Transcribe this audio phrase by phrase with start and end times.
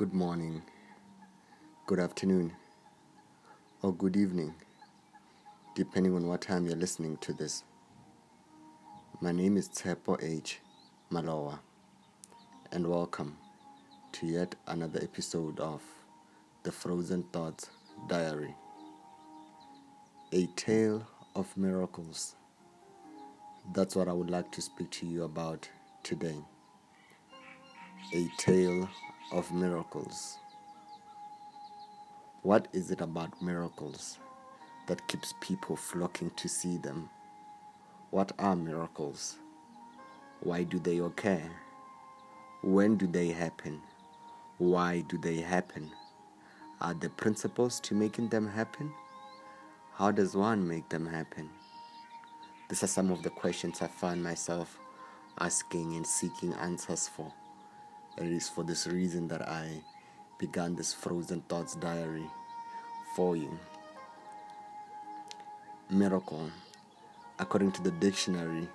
[0.00, 0.62] good morning,
[1.84, 2.50] good afternoon,
[3.82, 4.54] or good evening,
[5.74, 7.64] depending on what time you're listening to this.
[9.20, 10.60] My name is Tsepo H.
[11.12, 11.58] Malowa,
[12.72, 13.36] and welcome
[14.12, 15.82] to yet another episode of
[16.62, 17.68] the Frozen Thoughts
[18.08, 18.54] Diary.
[20.32, 21.06] A tale
[21.36, 22.36] of miracles.
[23.74, 25.68] That's what I would like to speak to you about
[26.02, 26.38] today.
[28.14, 28.88] A tale
[29.32, 30.38] of miracles.
[32.42, 34.18] What is it about miracles
[34.88, 37.08] that keeps people flocking to see them?
[38.10, 39.36] What are miracles?
[40.40, 41.42] Why do they occur?
[42.62, 43.80] When do they happen?
[44.58, 45.90] Why do they happen?
[46.80, 48.92] Are the principles to making them happen?
[49.94, 51.50] How does one make them happen?
[52.68, 54.78] These are some of the questions I find myself
[55.38, 57.32] asking and seeking answers for.
[58.18, 59.82] It is for this reason that I
[60.38, 62.26] began this Frozen Thoughts diary
[63.14, 63.58] for you.
[65.88, 66.50] Miracle.
[67.38, 68.68] According to the dictionary,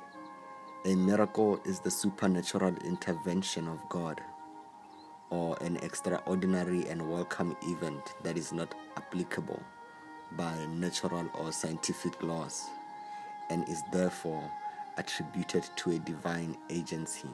[0.86, 4.22] a miracle is the supernatural intervention of God
[5.30, 9.62] or an extraordinary and welcome event that is not applicable
[10.38, 12.66] by natural or scientific laws
[13.50, 14.50] and is therefore
[14.98, 17.30] attributed to a divine agency.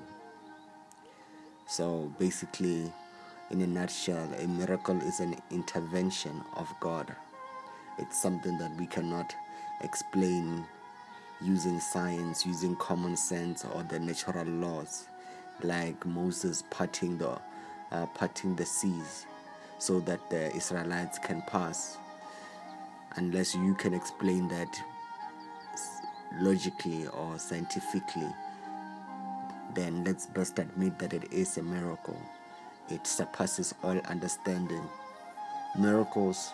[1.71, 2.91] So basically,
[3.49, 7.15] in a nutshell, a miracle is an intervention of God.
[7.97, 9.33] It's something that we cannot
[9.79, 10.65] explain
[11.41, 15.05] using science, using common sense or the natural laws,
[15.63, 17.39] like Moses parting the
[17.93, 19.25] uh, parting the seas
[19.79, 21.97] so that the Israelites can pass.
[23.15, 24.81] Unless you can explain that
[26.41, 28.27] logically or scientifically,
[29.75, 32.19] then let's best admit that it is a miracle.
[32.89, 34.83] It surpasses all understanding.
[35.79, 36.53] Miracles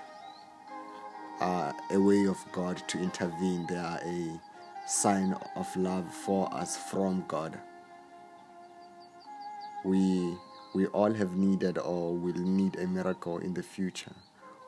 [1.39, 4.39] are a way of God to intervene, they are a
[4.87, 7.57] sign of love for us from God.
[9.85, 10.37] We
[10.75, 14.13] we all have needed or will need a miracle in the future.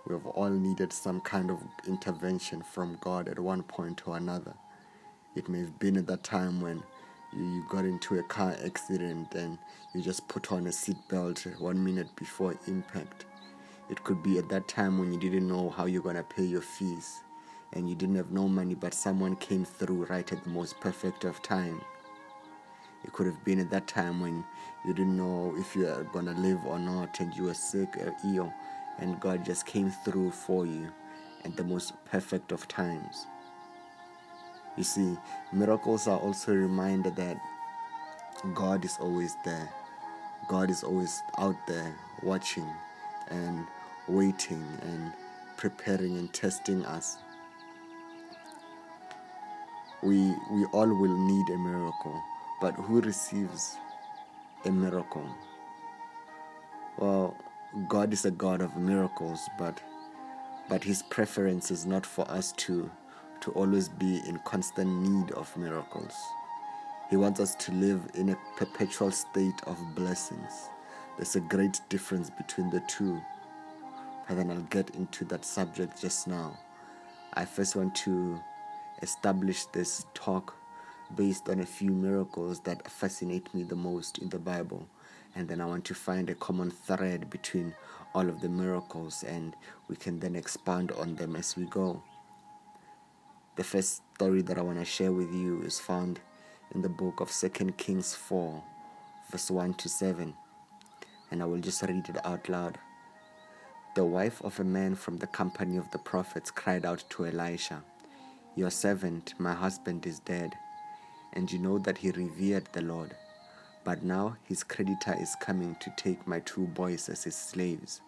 [0.08, 4.54] We have all needed some kind of intervention from God at one point or another.
[5.36, 6.84] It may have been at that time when
[7.34, 9.58] you, got into a car accident and
[9.94, 13.26] you just put on a seatbelt one minute before impact.
[13.90, 16.62] It could be at that time when you didn't know how you're gonna pay your
[16.62, 17.22] fees
[17.74, 21.24] and you didn't have no money, but someone came through right at the most perfect
[21.24, 21.82] of time.
[23.04, 24.44] It could have been at that time when
[24.86, 28.16] you didn't know if you were gonna live or not, and you were sick or
[28.26, 28.54] ill,
[28.98, 30.90] and God just came through for you
[31.46, 33.28] at the most perfect of times.
[34.80, 35.18] You see,
[35.52, 37.38] miracles are also a reminder that
[38.54, 39.70] God is always there.
[40.48, 42.66] God is always out there watching
[43.30, 43.68] and
[44.08, 45.12] waiting and
[45.58, 47.18] preparing and testing us.
[50.02, 52.24] We, we all will need a miracle,
[52.62, 53.76] but who receives
[54.64, 55.30] a miracle?
[56.98, 57.36] Well,
[57.90, 59.82] God is a God of miracles, but
[60.70, 62.90] but his preference is not for us to
[63.42, 66.14] to always be in constant need of miracles.
[67.10, 70.70] He wants us to live in a perpetual state of blessings.
[71.18, 73.20] There's a great difference between the two.
[74.28, 76.58] But then I'll get into that subject just now.
[77.34, 78.40] I first want to
[79.02, 80.56] establish this talk
[81.16, 84.88] based on a few miracles that fascinate me the most in the Bible.
[85.36, 87.74] And then I want to find a common thread between
[88.14, 89.56] all of the miracles, and
[89.88, 92.02] we can then expand on them as we go.
[93.60, 96.22] The first story that I want to share with you is found
[96.74, 98.64] in the book of Second Kings 4,
[99.30, 100.34] verse 1 to 7.
[101.30, 102.78] And I will just read it out loud.
[103.96, 107.84] The wife of a man from the company of the prophets cried out to Elisha,
[108.56, 110.56] Your servant, my husband, is dead,
[111.34, 113.14] and you know that he revered the Lord.
[113.84, 118.00] But now his creditor is coming to take my two boys as his slaves.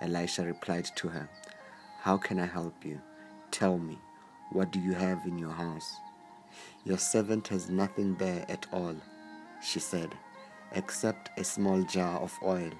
[0.00, 1.28] Elisha replied to her,
[2.00, 3.02] How can I help you?
[3.50, 3.98] Tell me.
[4.54, 5.96] What do you have in your house?
[6.84, 8.94] Your servant has nothing there at all,
[9.60, 10.14] she said,
[10.70, 12.70] except a small jar of oil.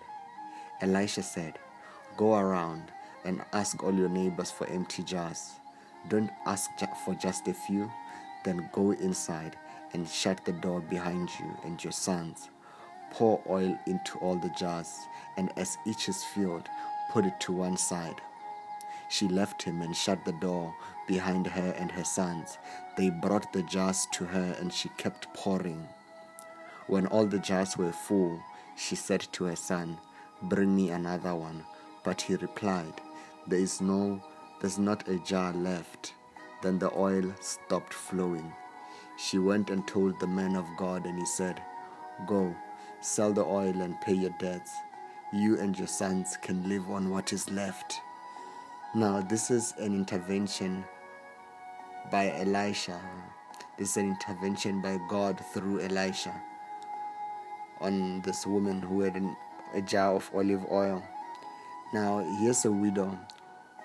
[0.81, 1.59] Elisha said,
[2.17, 2.93] Go around
[3.25, 5.51] and ask all your neighbors for empty jars.
[6.09, 6.71] Don't ask
[7.05, 7.91] for just a few,
[8.45, 9.57] then go inside
[9.95, 12.51] and shut the door behind you and your sons.
[13.11, 14.95] Pour oil into all the jars,
[15.37, 16.69] and as each is filled,
[17.11, 18.21] put it to one side.
[19.09, 20.73] She left him and shut the door
[21.07, 22.59] behind her and her sons.
[22.97, 25.89] They brought the jars to her and she kept pouring.
[26.87, 28.41] When all the jars were full,
[28.77, 29.99] she said to her son,
[30.43, 31.65] Bring me another one.
[32.03, 33.01] But he replied,
[33.47, 34.23] There is no,
[34.61, 36.15] there's not a jar left.
[36.63, 38.53] Then the oil stopped flowing.
[39.17, 41.63] She went and told the man of God, and he said,
[42.27, 42.55] Go,
[43.01, 44.73] sell the oil and pay your debts.
[45.33, 48.01] You and your sons can live on what is left.
[48.95, 50.85] Now, this is an intervention
[52.11, 53.01] by Elisha.
[53.79, 56.35] This is an intervention by God through Elisha
[57.81, 59.37] on this woman who had an,
[59.75, 61.03] a jar of olive oil.
[61.93, 63.19] Now, here's a widow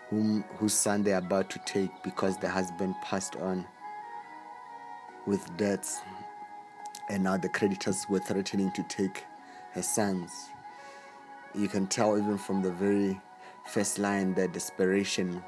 [0.10, 3.66] whom, whose son they're about to take because the husband passed on
[5.26, 6.00] with debts,
[7.10, 9.26] and now the creditors were threatening to take
[9.74, 10.32] her sons.
[11.54, 13.20] You can tell even from the very
[13.66, 15.44] first line the desperation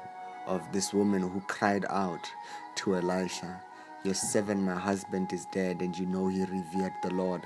[0.46, 2.30] of this woman who cried out
[2.76, 3.60] to Elisha,
[4.04, 7.42] Your servant, my husband, is dead, and you know he revered the Lord.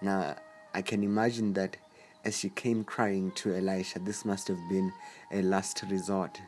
[0.00, 0.36] Now,
[0.74, 1.76] I can imagine that
[2.24, 4.92] as she came crying to Elisha, this must have been
[5.32, 6.40] a last resort.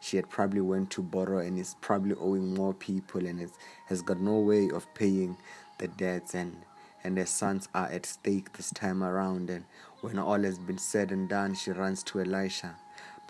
[0.00, 3.52] She had probably went to borrow and is probably owing more people and has,
[3.86, 5.36] has got no way of paying
[5.78, 6.56] the debts and
[7.04, 9.64] and her sons are at stake this time around and
[10.00, 12.76] when all has been said and done she runs to Elisha.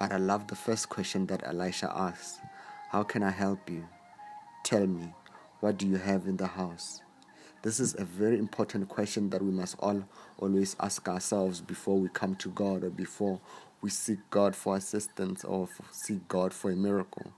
[0.03, 2.41] But I love the first question that Elisha asks.
[2.91, 3.87] How can I help you?
[4.65, 5.15] Tell me,
[5.61, 7.01] what do you have in the house?
[7.63, 10.03] This is a very important question that we must all
[10.39, 13.39] always ask ourselves before we come to God or before
[13.81, 17.33] we seek God for assistance or seek God for a miracle.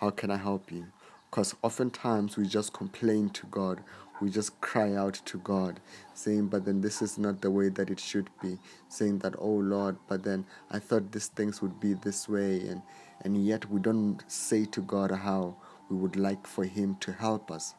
[0.00, 0.86] How can I help you?
[1.30, 3.82] Because oftentimes we just complain to God,
[4.20, 5.80] we just cry out to God,
[6.14, 8.58] saying, But then this is not the way that it should be.
[8.88, 12.60] Saying that, Oh Lord, but then I thought these things would be this way.
[12.68, 12.82] And,
[13.22, 15.56] and yet we don't say to God how
[15.90, 17.74] we would like for Him to help us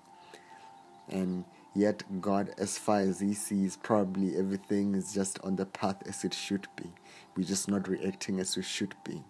[1.10, 1.46] and
[1.76, 6.24] yet God, as far as He sees, probably everything is just on the path as
[6.24, 6.92] it should be.
[7.36, 9.24] We're just not reacting as we should be.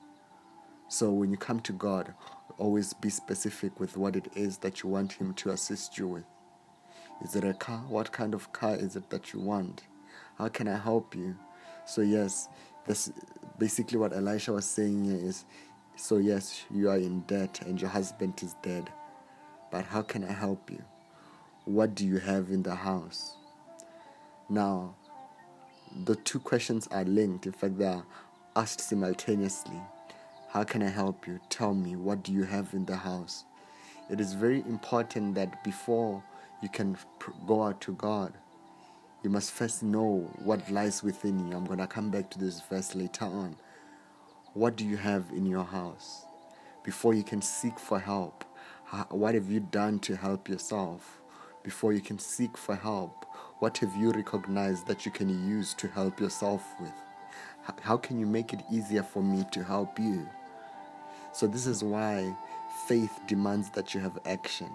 [0.89, 2.13] So when you come to God,
[2.57, 6.25] always be specific with what it is that you want Him to assist you with.
[7.21, 7.83] Is it a car?
[7.87, 9.83] What kind of car is it that you want?
[10.37, 11.35] How can I help you?
[11.85, 12.47] So yes,
[12.85, 13.11] that's
[13.57, 15.45] basically what Elisha was saying here is
[15.95, 18.89] so yes, you are in debt and your husband is dead.
[19.69, 20.81] But how can I help you?
[21.65, 23.35] What do you have in the house?
[24.49, 24.95] Now,
[26.05, 27.45] the two questions are linked.
[27.45, 28.05] In fact, they are
[28.55, 29.79] asked simultaneously.
[30.49, 31.39] How can I help you?
[31.49, 33.43] Tell me, what do you have in the house?
[34.09, 36.23] It is very important that before
[36.61, 36.97] you can
[37.47, 38.33] go out to God,
[39.23, 41.55] you must first know what lies within you.
[41.55, 43.55] I'm going to come back to this verse later on.
[44.53, 46.25] What do you have in your house?
[46.83, 48.43] Before you can seek for help,
[49.09, 51.19] what have you done to help yourself?
[51.63, 53.25] before you can seek for help?
[53.59, 56.93] What have you recognized that you can use to help yourself with?
[57.81, 60.27] How can you make it easier for me to help you?
[61.33, 62.35] So, this is why
[62.87, 64.69] faith demands that you have action.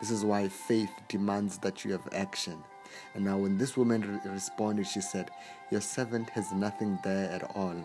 [0.00, 2.62] This is why faith demands that you have action.
[3.14, 5.30] And now, when this woman re- responded, she said,
[5.70, 7.76] Your servant has nothing there at all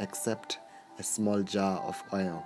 [0.00, 0.58] except
[0.98, 2.44] a small jar of oil.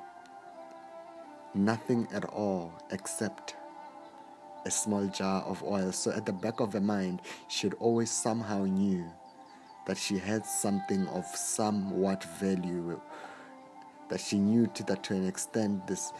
[1.55, 3.57] Nothing at all except
[4.65, 5.93] a small jar of oil.
[5.93, 9.11] So at the back of her mind, she always somehow knew
[9.87, 13.01] that she had something of somewhat value.
[14.11, 16.13] That she knew to that to an extent this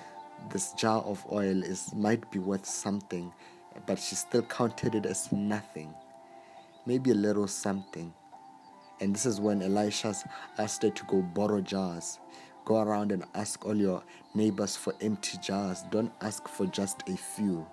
[0.51, 3.33] this jar of oil is might be worth something,
[3.87, 5.95] but she still counted it as nothing.
[6.87, 8.15] Maybe a little something.
[9.01, 10.15] And this is when Elisha
[10.59, 12.19] asked her to go borrow jars.
[12.65, 14.03] Go around and ask all your
[14.35, 15.85] neighbors for empty jars.
[15.91, 17.67] Don't ask for just a few.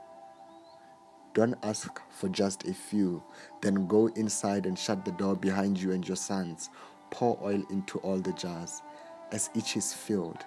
[1.34, 3.22] Don't ask for just a few.
[3.62, 6.70] Then go inside and shut the door behind you and your sons.
[7.12, 8.82] Pour oil into all the jars.
[9.32, 10.46] As each is filled,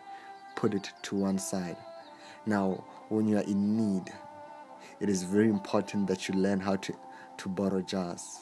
[0.57, 1.77] put it to one side.
[2.49, 4.11] Now, when you are in need,
[5.01, 6.95] it is very important that you learn how to,
[7.37, 8.39] to borrow jars.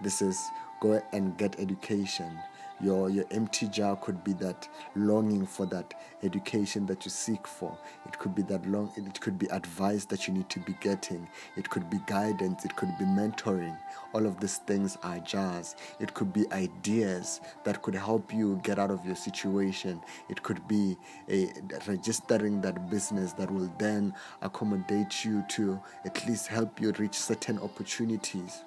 [0.00, 0.40] This is
[0.80, 2.38] go and get education
[2.84, 7.76] your your empty jar could be that longing for that education that you seek for.
[8.06, 11.28] It could be that long it could be advice that you need to be getting.
[11.56, 12.64] It could be guidance.
[12.64, 13.76] It could be mentoring.
[14.12, 15.76] All of these things are jars.
[16.00, 20.00] It could be ideas that could help you get out of your situation.
[20.28, 20.96] It could be
[21.28, 21.52] a
[21.86, 27.58] registering that business that will then accommodate you to at least help you reach certain
[27.58, 28.62] opportunities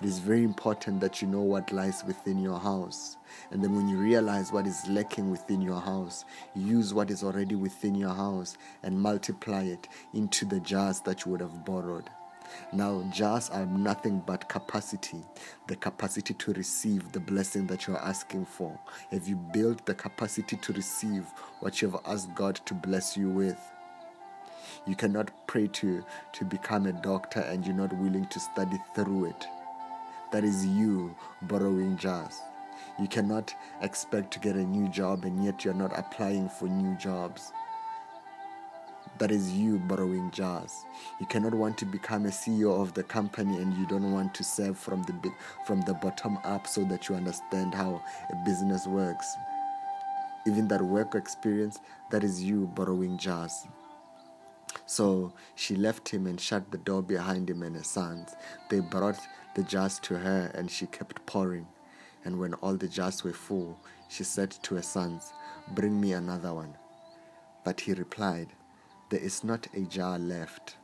[0.00, 3.16] it is very important that you know what lies within your house.
[3.50, 6.24] And then when you realize what is lacking within your house,
[6.54, 11.32] use what is already within your house and multiply it into the jars that you
[11.32, 12.10] would have borrowed.
[12.72, 15.22] Now, jars are nothing but capacity,
[15.68, 18.78] the capacity to receive the blessing that you are asking for.
[19.10, 21.24] Have you built the capacity to receive
[21.60, 23.58] what you have asked God to bless you with?
[24.86, 29.26] You cannot pray to, to become a doctor and you're not willing to study through
[29.26, 29.46] it.
[30.34, 32.40] That is you borrowing jars.
[32.98, 36.96] You cannot expect to get a new job and yet you're not applying for new
[36.96, 37.52] jobs.
[39.18, 40.72] That is you borrowing jars.
[41.20, 44.42] You cannot want to become a CEO of the company and you don't want to
[44.42, 45.30] serve from the
[45.68, 49.36] from the bottom up so that you understand how a business works.
[50.48, 51.78] Even that work experience,
[52.10, 53.68] that is you borrowing jars.
[54.86, 58.34] So she left him and shut the door behind him and his sons.
[58.68, 59.20] They brought
[59.54, 61.66] the jars to her and she kept pouring.
[62.24, 65.32] And when all the jars were full, she said to her sons,
[65.74, 66.74] Bring me another one.
[67.64, 68.48] But he replied,
[69.10, 70.76] There is not a jar left.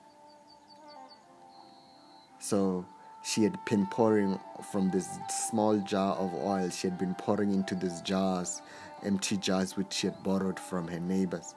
[2.39, 2.87] So
[3.23, 4.39] she had been pouring
[4.73, 8.63] from this small jar of oil, she had been pouring into these jars,
[9.03, 11.55] empty jars which she had borrowed from her neighbors.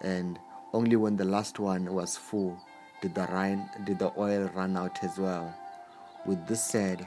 [0.00, 0.38] And
[0.72, 2.58] only when the last one was full
[3.00, 5.54] did the, rain, did the oil run out as well.
[6.26, 7.06] With this said,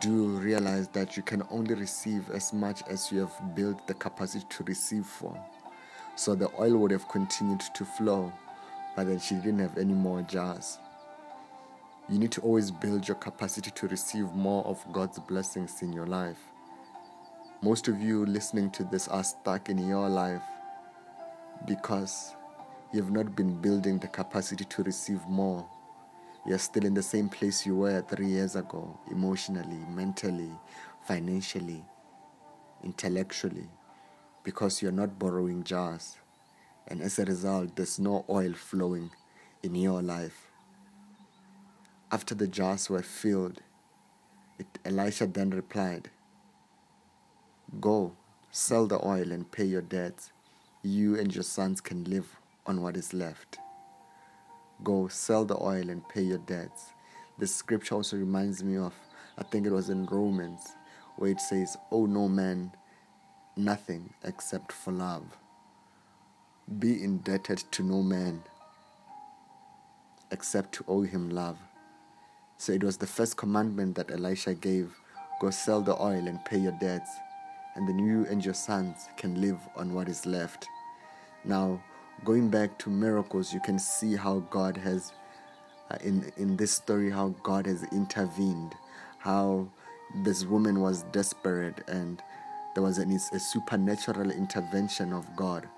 [0.00, 4.44] do realize that you can only receive as much as you have built the capacity
[4.48, 5.38] to receive for.
[6.16, 8.32] So the oil would have continued to flow,
[8.96, 10.78] but then she didn't have any more jars.
[12.08, 16.06] You need to always build your capacity to receive more of God's blessings in your
[16.06, 16.38] life.
[17.62, 20.42] Most of you listening to this are stuck in your life
[21.66, 22.34] because
[22.94, 25.66] You've not been building the capacity to receive more.
[26.46, 30.50] You're still in the same place you were three years ago, emotionally, mentally,
[31.06, 31.82] financially,
[32.82, 33.68] intellectually,
[34.42, 36.18] because you're not borrowing jars.
[36.86, 39.10] And as a result, there's no oil flowing
[39.62, 40.50] in your life.
[42.12, 43.62] After the jars were filled,
[44.58, 46.10] it, Elisha then replied,
[47.80, 48.14] Go,
[48.50, 50.30] sell the oil and pay your debts.
[50.82, 52.36] You and your sons can live
[52.66, 53.58] on what is left.
[54.82, 56.92] Go sell the oil and pay your debts.
[57.38, 58.94] The scripture also reminds me of,
[59.38, 60.60] I think it was in Romans,
[61.16, 62.72] where it says, Owe no man
[63.56, 65.24] nothing except for love.
[66.78, 68.42] Be indebted to no man
[70.30, 71.58] except to owe him love.
[72.56, 74.96] So it was the first commandment that Elisha gave
[75.40, 77.10] go sell the oil and pay your debts,
[77.74, 80.66] and then you and your sons can live on what is left.
[81.44, 81.82] Now,
[82.24, 85.12] going back to miracles, you can see how God has,
[85.90, 88.74] uh, in, in this story, how God has intervened,
[89.18, 89.68] how
[90.22, 92.22] this woman was desperate and
[92.74, 95.68] there was an, a supernatural intervention of God.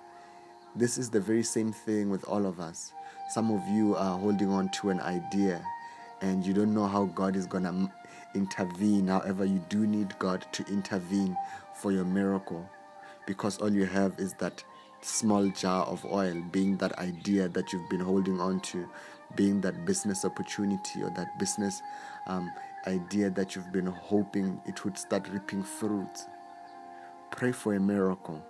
[0.75, 2.93] This is the very same thing with all of us.
[3.31, 5.65] Some of you are holding on to an idea
[6.21, 7.91] and you don't know how God is going to
[8.35, 9.09] intervene.
[9.09, 11.37] However, you do need God to intervene
[11.75, 12.69] for your miracle
[13.27, 14.63] because all you have is that
[15.07, 18.89] small jar of oil, being that idea that you've been holding on to,
[19.35, 21.81] being that business opportunity or that business
[22.27, 22.51] um,
[22.87, 26.27] idea that you've been hoping it would start reaping fruit.
[27.31, 28.45] Pray for a miracle.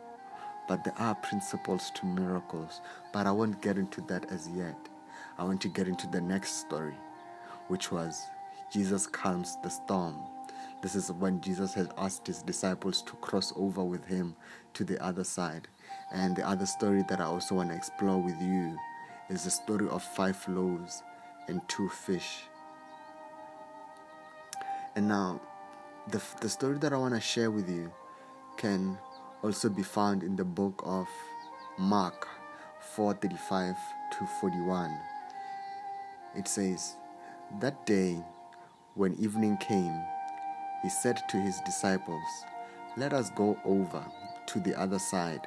[0.68, 2.80] But there are principles to miracles.
[3.12, 4.76] But I won't get into that as yet.
[5.38, 6.96] I want to get into the next story,
[7.68, 8.22] which was
[8.72, 10.16] Jesus calms the storm.
[10.82, 14.36] This is when Jesus had asked his disciples to cross over with him
[14.75, 15.68] to the other side.
[16.12, 18.76] And the other story that I also want to explore with you
[19.28, 21.02] is the story of five loaves
[21.48, 22.42] and two fish.
[24.94, 25.40] And now,
[26.08, 27.92] the, the story that I want to share with you
[28.56, 28.98] can
[29.42, 31.06] also be found in the book of
[31.78, 32.28] Mark
[32.96, 33.76] 4:35
[34.12, 34.96] to 41.
[36.34, 36.96] It says,
[37.60, 38.25] That day,
[38.94, 40.02] when evening came,
[40.82, 42.44] he said to his disciples,
[42.96, 44.04] Let us go over
[44.46, 45.46] to the other side.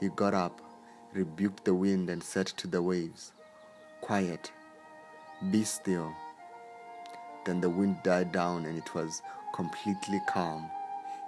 [0.00, 0.60] He got up,
[1.12, 3.32] rebuked the wind, and said to the waves,
[4.00, 4.50] Quiet,
[5.50, 6.14] be still.
[7.44, 9.22] Then the wind died down and it was
[9.54, 10.70] completely calm.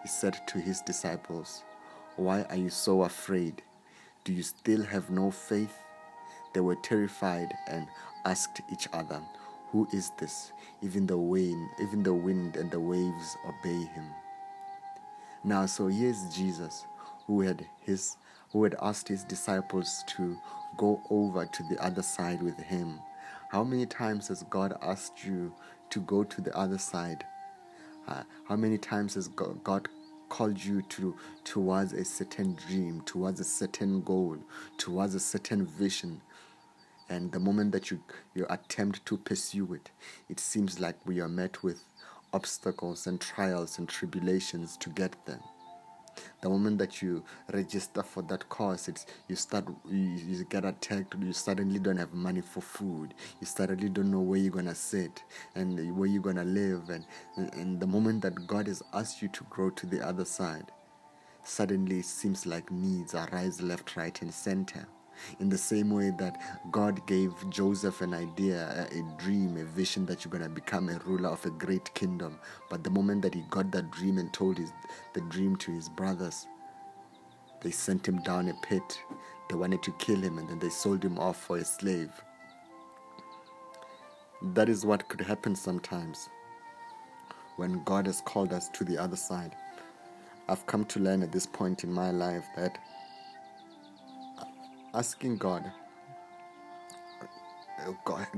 [0.02, 1.62] He said to his disciples,
[2.16, 3.62] Why are you so afraid?
[4.24, 5.76] Do you still have no faith?
[6.54, 7.86] They were terrified and
[8.24, 9.20] asked each other,
[9.70, 10.52] Who is this?
[10.80, 14.06] Even the wind, even the wind and the waves obey him.
[15.44, 16.86] Now, so here's Jesus,
[17.26, 18.16] who had his
[18.52, 20.38] who had asked his disciples to
[20.76, 23.00] go over to the other side with him.
[23.50, 25.52] How many times has God asked you
[25.90, 27.24] to go to the other side?
[28.06, 29.88] Uh, how many times has God
[30.28, 34.36] called you to towards a certain dream, towards a certain goal,
[34.78, 36.20] towards a certain vision?
[37.08, 38.02] And the moment that you
[38.34, 39.90] you attempt to pursue it,
[40.28, 41.84] it seems like we are met with
[42.32, 45.40] obstacles and trials and tribulations to get there
[46.40, 51.14] the moment that you register for that course it's you start you, you, get attacked
[51.20, 53.14] you suddenly don't have money for food.
[53.40, 55.22] You suddenly don't know where you're gonna sit
[55.54, 59.44] and where you're gonna live and and the moment that god has asked you to
[59.44, 60.70] grow to the other side
[61.44, 64.86] suddenly it seems like needs arise left right and center
[65.40, 70.06] in the same way that God gave Joseph an idea, a, a dream, a vision
[70.06, 72.38] that you're going to become a ruler of a great kingdom.
[72.70, 74.72] But the moment that he got that dream and told his,
[75.14, 76.46] the dream to his brothers,
[77.62, 79.00] they sent him down a pit.
[79.48, 82.10] They wanted to kill him and then they sold him off for a slave.
[84.54, 86.28] That is what could happen sometimes
[87.56, 89.54] when God has called us to the other side.
[90.48, 92.78] I've come to learn at this point in my life that
[94.94, 95.70] asking God,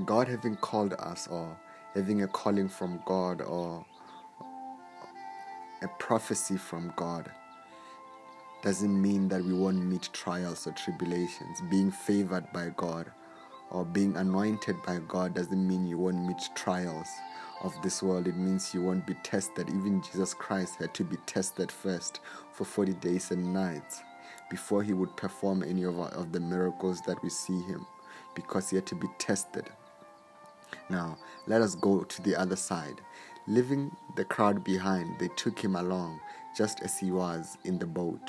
[0.06, 1.56] God, having called us or
[1.94, 3.84] having a calling from God or
[5.82, 7.30] a prophecy from God
[8.62, 11.61] doesn't mean that we won't meet trials or tribulations.
[11.70, 13.11] Being favored by God
[13.70, 17.08] or being anointed by God doesn't mean you won't meet trials
[17.62, 18.28] of this world.
[18.28, 19.68] It means you won't be tested.
[19.68, 22.20] Even Jesus Christ had to be tested first
[22.52, 24.02] for 40 days and nights
[24.54, 27.84] before he would perform any of, of the miracles that we see him
[28.37, 29.68] because he had to be tested.
[30.88, 31.18] Now,
[31.49, 33.00] let us go to the other side.
[33.49, 36.20] Leaving the crowd behind, they took him along
[36.56, 38.20] just as he was in the boat.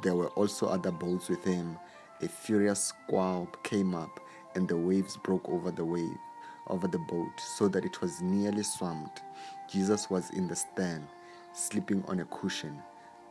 [0.00, 1.76] There were also other boats with him.
[2.22, 4.20] A furious squall came up,
[4.54, 6.20] and the waves broke over the wave,
[6.68, 9.22] over the boat, so that it was nearly swamped.
[9.68, 11.08] Jesus was in the stern,
[11.52, 12.80] sleeping on a cushion.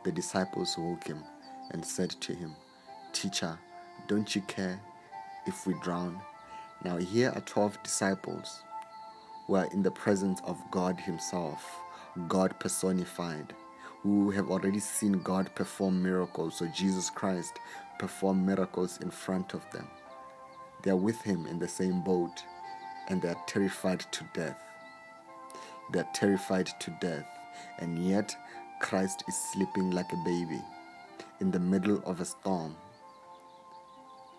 [0.04, 1.24] The disciples woke him
[1.70, 2.54] and said to him,
[3.12, 3.58] Teacher,
[4.06, 4.80] don't you care
[5.46, 6.20] if we drown?
[6.84, 8.62] Now, here are 12 disciples
[9.46, 11.64] who are in the presence of God Himself,
[12.28, 13.54] God personified,
[14.02, 17.58] who have already seen God perform miracles, so Jesus Christ
[17.98, 19.86] perform miracles in front of them.
[20.82, 22.42] They are with Him in the same boat
[23.08, 24.58] and they are terrified to death.
[25.92, 27.26] They are terrified to death,
[27.80, 28.34] and yet
[28.80, 30.62] Christ is sleeping like a baby
[31.40, 32.76] in the middle of a storm.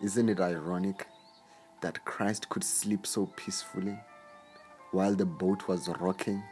[0.02, 1.06] Isn't it ironic
[1.80, 3.98] that Christ could sleep so peacefully
[4.90, 6.42] while the boat was rocking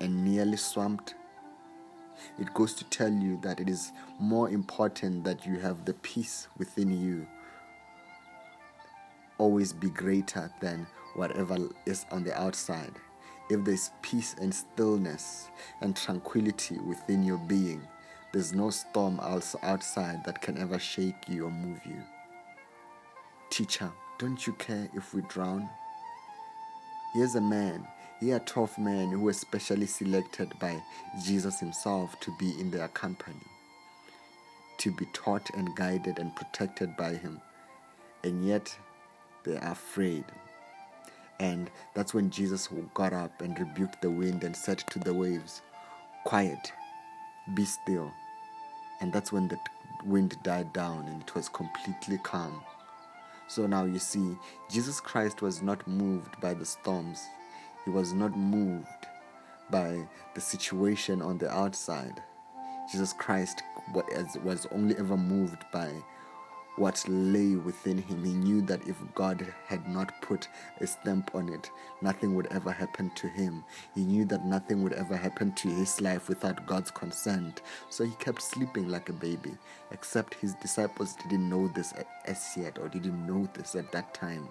[0.00, 1.14] and nearly swamped?
[2.38, 6.48] It goes to tell you that it is more important that you have the peace
[6.58, 7.26] within you
[9.38, 12.92] always be greater than whatever is on the outside.
[13.50, 15.48] If there's peace and stillness
[15.80, 17.82] and tranquility within your being,
[18.34, 22.02] there's no storm else outside that can ever shake you or move you.
[23.48, 25.68] Teacher, don't you care if we drown?
[27.14, 27.86] Here's a man,
[28.18, 30.82] here are 12 men who were specially selected by
[31.24, 33.46] Jesus himself to be in their company,
[34.78, 37.40] to be taught and guided and protected by him.
[38.24, 38.76] And yet
[39.44, 40.24] they are afraid.
[41.38, 45.62] And that's when Jesus got up and rebuked the wind and said to the waves,
[46.24, 46.72] Quiet,
[47.54, 48.10] be still.
[49.04, 49.58] And that's when the
[50.06, 52.62] wind died down and it was completely calm.
[53.48, 54.34] So now you see,
[54.70, 57.22] Jesus Christ was not moved by the storms,
[57.84, 58.88] he was not moved
[59.70, 62.22] by the situation on the outside.
[62.90, 63.62] Jesus Christ
[63.92, 65.90] was only ever moved by
[66.76, 68.24] what lay within him.
[68.24, 70.48] He knew that if God had not put
[70.80, 71.70] a stamp on it,
[72.02, 73.64] nothing would ever happen to him.
[73.94, 77.62] He knew that nothing would ever happen to his life without God's consent.
[77.90, 79.52] So he kept sleeping like a baby,
[79.92, 84.48] except his disciples didn't know this as yet or didn't know this at that time.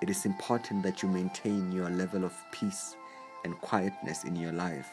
[0.00, 2.96] It is important that you maintain your level of peace
[3.44, 4.88] and quietness in your life.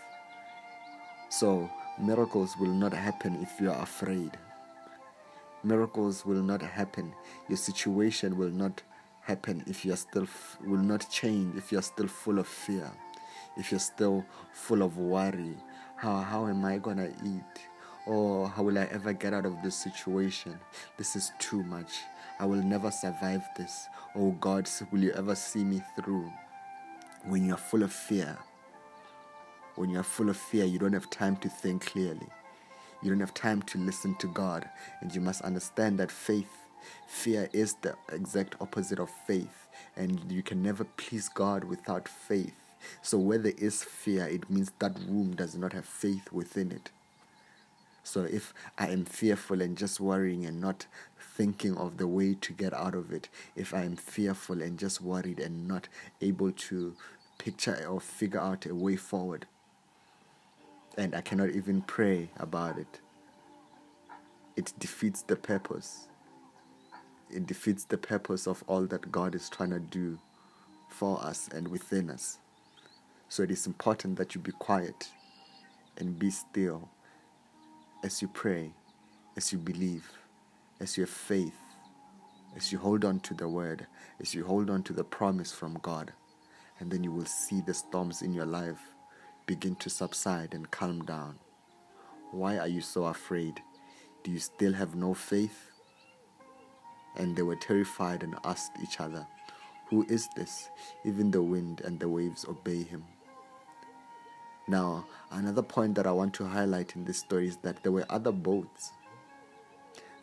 [1.30, 4.38] So, miracles will not happen if you are afraid
[5.68, 7.14] miracles will not happen
[7.48, 8.82] your situation will not
[9.22, 12.90] happen if you're still f- will not change if you're still full of fear
[13.58, 15.56] if you're still full of worry
[15.96, 17.56] how how am i to eat
[18.06, 20.58] or how will i ever get out of this situation
[20.98, 21.92] this is too much
[22.40, 23.88] I will never survive this.
[24.16, 26.32] Oh God, will you ever see me through?
[27.26, 28.38] When you're full of fear,
[29.76, 32.28] when you're full of fear, you don't have time to think clearly.
[33.02, 34.68] You don't have time to listen to God.
[35.02, 36.50] And you must understand that faith,
[37.08, 39.68] fear is the exact opposite of faith.
[39.96, 42.56] And you can never please God without faith.
[43.02, 46.92] So where there is fear, it means that room does not have faith within it.
[48.04, 50.88] So if I am fearful and just worrying and not
[51.20, 55.02] thinking of the way to get out of it, if I am fearful and just
[55.02, 55.90] worried and not
[56.22, 56.96] able to
[57.38, 59.46] picture or figure out a way forward,
[60.98, 63.00] and I cannot even pray about it,
[64.56, 66.08] it defeats the purpose.
[67.30, 70.18] It defeats the purpose of all that God is trying to do
[70.90, 72.40] for us and within us.
[73.30, 75.10] So it is important that you be quiet
[75.98, 76.90] and be still
[78.04, 78.72] as you pray,
[79.36, 80.10] as you believe,
[80.80, 81.56] as you have faith,
[82.56, 83.86] as you hold on to the word,
[84.20, 86.14] as you hold on to the promise from God,
[86.80, 88.80] and then you will see the storms in your life
[89.48, 91.40] begin to subside and calm down.
[92.32, 93.62] Why are you so afraid?
[94.24, 95.72] Do you still have no faith?
[97.16, 99.26] And they were terrified and asked each other,
[99.90, 100.70] Who is this?
[101.06, 103.06] Even the wind and the waves obey him.
[104.68, 108.06] Now, another point that I want to highlight in this story is that there were
[108.10, 108.92] other boats.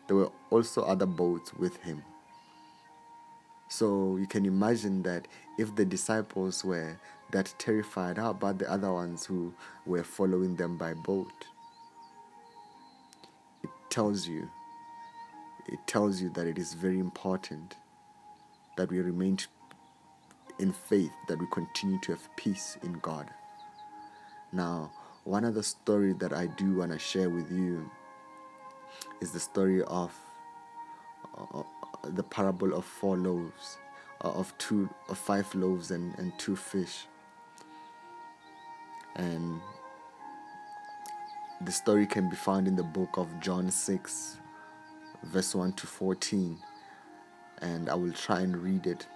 [0.05, 2.03] There were also other boats with him.
[3.69, 6.99] So you can imagine that if the disciples were
[7.35, 9.53] that terrified, how about the other ones who
[9.85, 11.33] were following them by boat?
[13.61, 14.49] It tells you,
[15.67, 17.75] it tells you that it is very important
[18.77, 19.37] that we remain
[20.59, 23.29] in faith, that we continue to have peace in God.
[24.53, 24.93] Now,
[25.25, 27.91] one other story that I do want to share with you
[29.19, 30.13] is the story of
[31.37, 31.63] uh,
[32.05, 33.77] the parable of four loaves,
[34.23, 37.07] uh, of two, of five loaves and, and two fish.
[39.15, 39.61] And
[41.61, 44.37] the story can be found in the book of John 6,
[45.23, 46.57] verse 1 to 14.
[47.61, 49.07] And I will try and read it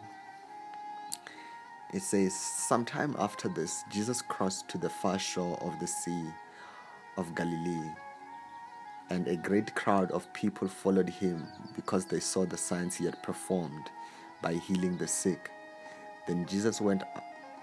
[1.91, 6.25] it says, Sometime after this, Jesus crossed to the far shore of the Sea
[7.17, 7.91] of Galilee,
[9.09, 13.21] and a great crowd of people followed him because they saw the signs he had
[13.23, 13.89] performed
[14.43, 15.49] by healing the sick.
[16.27, 17.01] Then Jesus went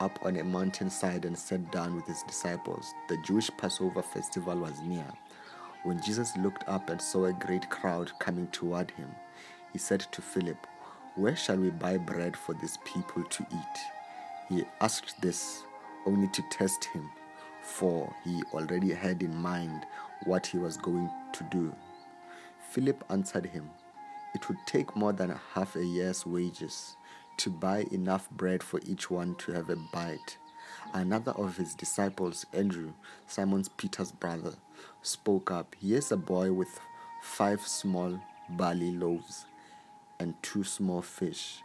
[0.01, 2.95] up on a mountainside and sat down with his disciples.
[3.09, 5.07] The Jewish Passover festival was near.
[5.85, 9.15] When Jesus looked up and saw a great crowd coming toward him,
[9.73, 10.67] he said to Philip,
[11.15, 13.81] Where shall we buy bread for these people to eat?
[14.49, 15.63] He asked this
[16.07, 17.11] only to test him,
[17.63, 19.87] for he already had in mind
[20.25, 21.75] what he was going to do.
[22.71, 23.71] Philip answered him,
[24.35, 26.97] It would take more than half a year's wages
[27.39, 30.39] to buy enough bread for each one to have a bite.
[30.93, 32.93] Another of his disciples, Andrew,
[33.27, 34.55] Simon Peter's brother,
[35.03, 35.75] spoke up.
[35.81, 36.81] Here's a boy with
[37.23, 38.21] five small
[38.51, 39.47] barley loaves
[40.19, 41.63] and two small fish.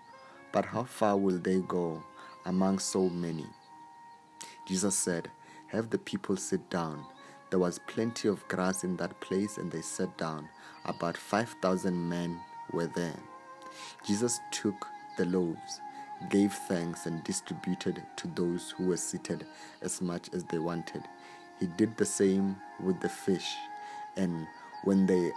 [0.52, 2.04] But how far will they go
[2.46, 3.46] among so many.
[4.68, 5.30] Jesus said,
[5.68, 7.06] Have the people sit down.
[7.50, 10.48] There was plenty of grass in that place, and they sat down.
[10.86, 12.40] About 5,000 men
[12.72, 13.20] were there.
[14.06, 15.82] Jesus took the loaves,
[16.30, 19.46] gave thanks, and distributed to those who were seated
[19.82, 21.04] as much as they wanted.
[21.60, 23.56] He did the same with the fish,
[24.18, 24.48] and
[24.84, 25.32] when they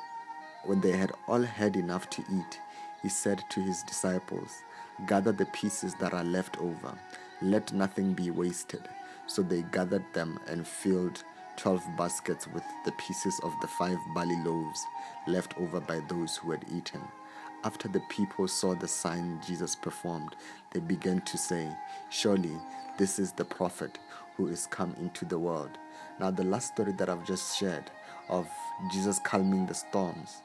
[0.64, 2.58] when they had all had enough to eat,
[3.02, 4.62] he said to his disciples,
[5.06, 6.98] Gather the pieces that are left over.
[7.42, 8.88] Let nothing be wasted.
[9.26, 11.22] So they gathered them and filled
[11.56, 14.80] twelve baskets with the pieces of the five barley loaves
[15.26, 17.02] left over by those who had eaten.
[17.64, 20.36] After the people saw the sign Jesus performed,
[20.72, 21.66] they began to say,
[22.10, 22.52] Surely
[22.98, 23.98] this is the prophet
[24.36, 25.70] who is come into the world.
[26.20, 27.90] Now, the last story that I've just shared
[28.28, 28.46] of
[28.92, 30.42] Jesus calming the storms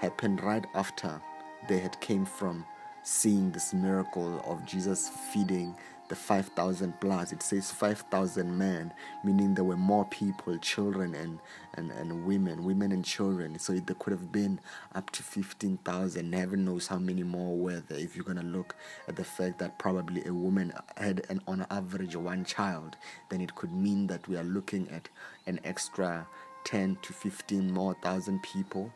[0.00, 1.20] happened right after
[1.68, 2.64] they had came from
[3.04, 5.76] seeing this miracle of Jesus feeding
[6.10, 7.32] the 5,000 plus.
[7.32, 8.92] It says 5,000 men,
[9.24, 11.38] meaning there were more people, children and,
[11.74, 13.58] and, and women, women and children.
[13.60, 14.60] So there could have been
[14.94, 16.32] up to 15,000.
[16.32, 17.98] Heaven knows how many more were there.
[17.98, 18.74] If you're going to look
[19.08, 22.96] at the fact that probably a woman had an, on average one child,
[23.30, 25.08] then it could mean that we are looking at
[25.46, 26.26] an extra
[26.64, 28.92] 10 to 15 more thousand people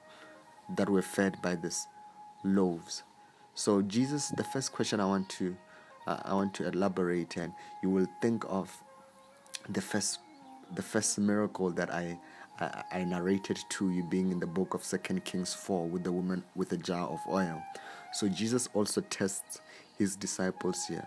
[0.77, 1.87] that were fed by this
[2.43, 3.05] loaves.
[3.55, 5.57] So Jesus, the first question I want to
[6.07, 8.71] uh, I want to elaborate, and you will think of
[9.69, 10.21] the first
[10.75, 12.19] the first miracle that I,
[12.59, 16.13] I, I narrated to you being in the book of Second Kings four with the
[16.13, 17.63] woman with a jar of oil.
[18.13, 19.61] So Jesus also tests
[19.99, 21.07] his disciples here.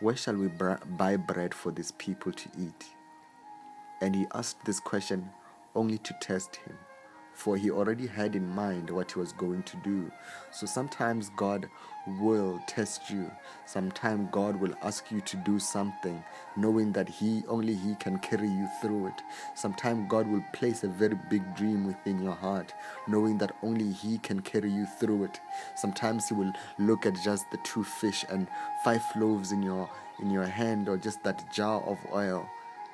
[0.00, 2.86] Where shall we buy bread for these people to eat?
[4.00, 5.30] And he asked this question
[5.74, 6.76] only to test him
[7.36, 10.10] for he already had in mind what he was going to do.
[10.50, 11.68] So sometimes God
[12.06, 13.30] will test you.
[13.66, 16.22] Sometimes God will ask you to do something,
[16.56, 19.22] knowing that He only He can carry you through it.
[19.54, 22.72] Sometimes God will place a very big dream within your heart,
[23.08, 25.40] knowing that only He can carry you through it.
[25.74, 28.46] Sometimes He will look at just the two fish and
[28.84, 32.48] five loaves in your in your hand, or just that jar of oil,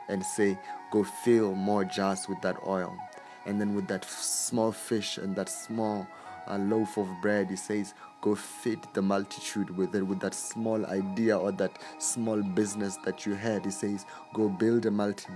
[0.08, 0.58] and say,
[0.90, 2.96] "Go fill more jars with that oil."
[3.46, 6.06] And then with that small fish and that small
[6.48, 10.84] uh, loaf of bread, he says, go feed the multitude with it, with that small
[10.86, 13.64] idea or that small business that you had.
[13.64, 15.32] He says, go build a multi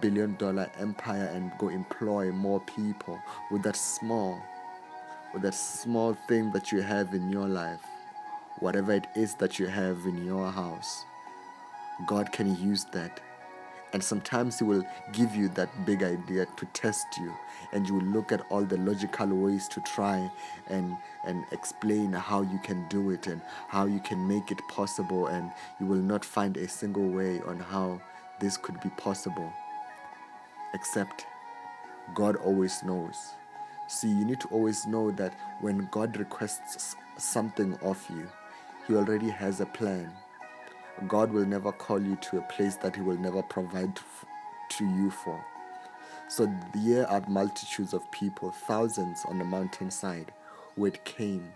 [0.00, 3.18] billion dollar empire and go employ more people
[3.50, 4.40] with that small,
[5.32, 7.80] with that small thing that you have in your life,
[8.60, 11.04] whatever it is that you have in your house.
[12.06, 13.20] God can use that
[13.94, 17.32] and sometimes He will give you that big idea to test you,
[17.72, 20.28] and you will look at all the logical ways to try
[20.66, 25.28] and, and explain how you can do it and how you can make it possible,
[25.28, 28.00] and you will not find a single way on how
[28.40, 29.52] this could be possible.
[30.74, 31.24] Except
[32.16, 33.14] God always knows.
[33.86, 38.26] See, you need to always know that when God requests something of you,
[38.88, 40.10] He already has a plan
[41.08, 45.10] God will never call you to a place that He will never provide to you
[45.10, 45.44] for.
[46.28, 50.32] So there are multitudes of people, thousands on the mountainside,
[50.74, 51.52] who it came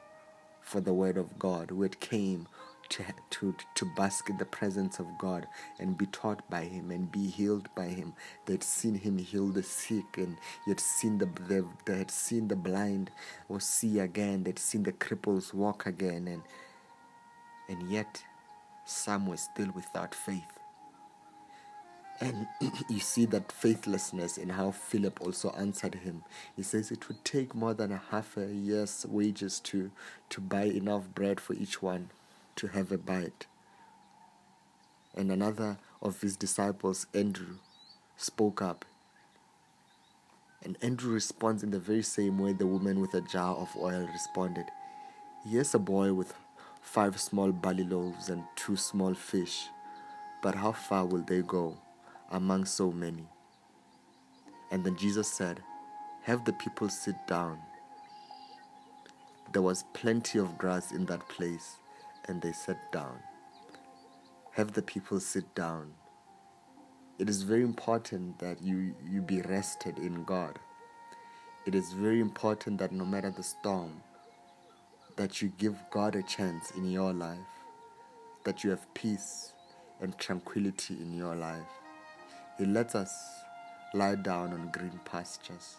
[0.61, 2.47] for the word of God, who it came
[2.91, 5.47] to, to, to bask in the presence of God
[5.79, 8.13] and be taught by Him and be healed by Him.
[8.47, 12.49] They had seen Him heal the sick and yet seen the they, they had seen
[12.49, 13.11] the blind
[13.49, 14.45] or see again.
[14.45, 16.43] They'd seen the cripples walk again and
[17.69, 18.23] and yet
[18.89, 20.59] some were still without faith.
[22.21, 22.47] And
[22.89, 26.25] you see that faithlessness in how Philip also answered him.
[26.57, 29.91] He says it would take more than a half a year's wages to,
[30.31, 32.11] to buy enough bread for each one
[32.57, 33.47] to have a bite.
[35.15, 37.57] And another of his disciples, Andrew,
[38.17, 38.85] spoke up.
[40.65, 44.09] And Andrew responds in the very same way the woman with a jar of oil
[44.13, 44.67] responded.
[45.49, 46.35] Here's a boy with
[46.93, 49.69] five small barley loaves and two small fish.
[50.43, 51.77] But how far will they go
[52.31, 53.27] among so many?
[54.71, 55.61] And then Jesus said,
[56.23, 57.59] Have the people sit down.
[59.53, 61.77] There was plenty of grass in that place,
[62.27, 63.19] and they sat down.
[64.53, 65.93] Have the people sit down.
[67.19, 70.59] It is very important that you, you be rested in God.
[71.67, 74.01] It is very important that no matter the storm,
[75.19, 77.39] that you give God a chance in your life,
[78.45, 79.53] that you have peace
[80.01, 81.67] and tranquility in your life.
[82.57, 83.13] He lets us
[83.95, 85.77] lie down on green pastures.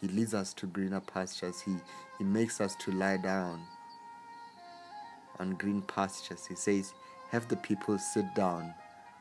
[0.00, 1.60] He leads us to greener pastures.
[1.60, 1.76] He,
[2.18, 3.60] he makes us to lie down
[5.38, 6.44] on green pastures.
[6.44, 6.92] He says,
[7.30, 8.74] Have the people sit down.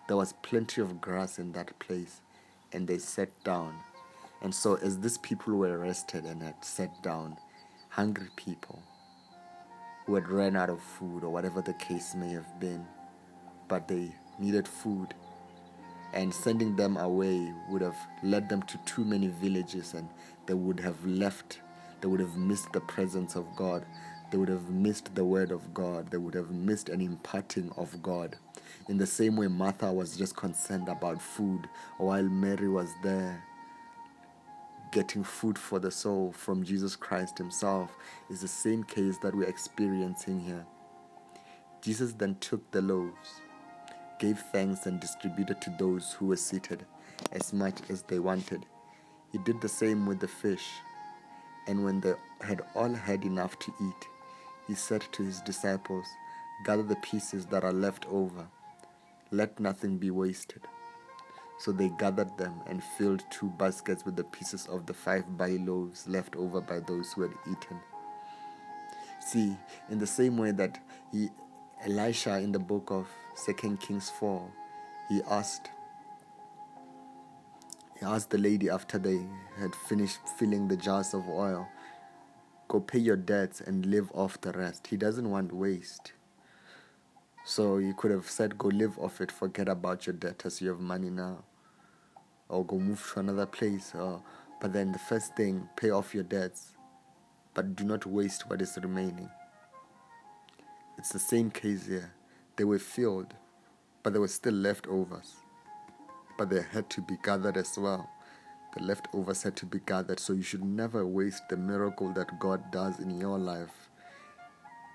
[0.07, 2.21] There was plenty of grass in that place,
[2.73, 3.75] and they sat down.
[4.41, 7.37] And so, as these people were rested and had sat down,
[7.89, 8.81] hungry people,
[10.07, 12.85] who had ran out of food or whatever the case may have been,
[13.67, 15.13] but they needed food.
[16.13, 20.07] And sending them away would have led them to too many villages and
[20.45, 21.59] they would have left.
[21.99, 23.85] They would have missed the presence of God.
[24.31, 26.09] They would have missed the word of God.
[26.09, 28.37] They would have missed an imparting of God.
[28.87, 31.67] In the same way, Martha was just concerned about food
[31.97, 33.43] while Mary was there
[34.91, 37.95] getting food for the soul from Jesus Christ Himself
[38.29, 40.65] is the same case that we're experiencing here.
[41.81, 43.41] Jesus then took the loaves,
[44.19, 46.85] gave thanks, and distributed to those who were seated
[47.31, 48.65] as much as they wanted.
[49.31, 50.67] He did the same with the fish.
[51.67, 54.07] And when they had all had enough to eat,
[54.67, 56.05] he said to his disciples,
[56.65, 58.47] Gather the pieces that are left over,
[59.31, 60.61] let nothing be wasted.
[61.59, 65.57] So they gathered them and filled two baskets with the pieces of the five barley
[65.57, 67.79] loaves left over by those who had eaten.
[69.27, 69.57] See,
[69.89, 70.79] in the same way that
[71.11, 71.29] he,
[71.83, 74.49] Elisha in the book of Second Kings 4,
[75.09, 75.69] he asked
[77.99, 79.19] he asked the lady after they
[79.57, 81.67] had finished filling the jars of oil,
[82.67, 84.87] Go pay your debts and live off the rest.
[84.87, 86.11] He doesn't want waste.
[87.45, 90.79] So you could have said, Go live off it, forget about your debtors, you have
[90.79, 91.45] money now.
[92.49, 93.93] Or go move to another place.
[93.95, 94.21] Or,
[94.61, 96.77] but then the first thing, pay off your debts.
[97.53, 99.29] But do not waste what is remaining.
[100.97, 102.13] It's the same case here.
[102.55, 103.35] They were filled,
[104.01, 105.35] but there were still leftovers.
[106.37, 108.09] But they had to be gathered as well.
[108.75, 110.19] The leftovers had to be gathered.
[110.19, 113.89] So you should never waste the miracle that God does in your life.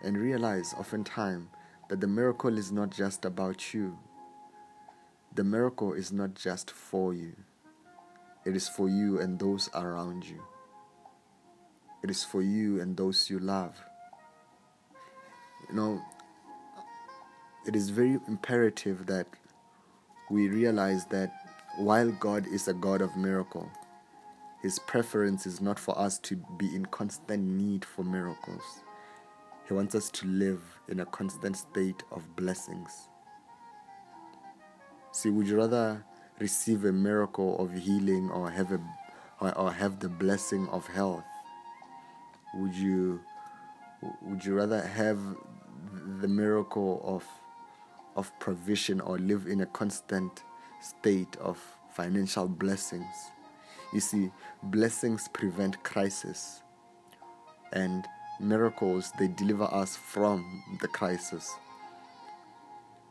[0.02, 1.48] And realize oftentimes
[1.88, 3.98] that the miracle is not just about you.
[5.34, 7.34] The miracle is not just for you.
[8.44, 10.42] It is for you and those around you.
[12.02, 13.76] It is for you and those you love.
[15.70, 16.02] You know,
[17.66, 19.26] it is very imperative that
[20.30, 21.32] we realize that
[21.78, 23.70] while God is a God of miracle,
[24.60, 28.82] His preference is not for us to be in constant need for miracles.
[29.66, 33.08] He wants us to live in a constant state of blessings.
[35.12, 36.04] See, would you rather
[36.38, 38.80] receive a miracle of healing or have a
[39.40, 41.24] or, have the blessing of health?
[42.54, 43.20] Would you
[44.22, 45.18] would you rather have
[46.20, 47.24] the miracle of
[48.16, 50.44] of provision or live in a constant
[50.80, 51.58] state of
[51.94, 53.30] financial blessings?
[53.92, 54.30] You see,
[54.62, 56.62] blessings prevent crisis
[57.72, 58.06] and
[58.40, 61.50] miracles they deliver us from the crisis.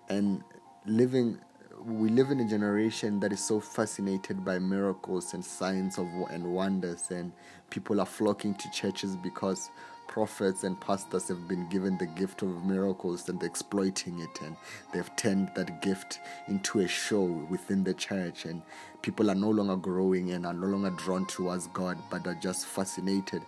[0.10, 0.44] And
[0.86, 1.40] living
[1.86, 6.44] we live in a generation that is so fascinated by miracles and signs of and
[6.44, 7.32] wonders and
[7.72, 9.72] people are flocking to churches because
[10.08, 14.56] prophets and pastors have been given the gift of miracles and exploiting it and
[14.94, 18.62] they've turned that gift into a show within the church and
[19.02, 22.67] people are no longer growing and are no longer drawn towards God but are just
[22.67, 23.41] fascinated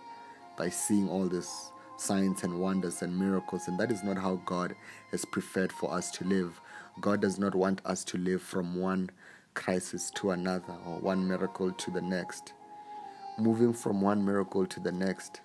[0.56, 4.74] by seeing all this signs and wonders and miracles and that is not how God
[5.12, 6.60] has preferred for us to live
[7.00, 9.10] God does not want us to live from one
[9.54, 12.54] crisis to another or one miracle to the next.
[13.38, 15.40] Moving from one miracle to the next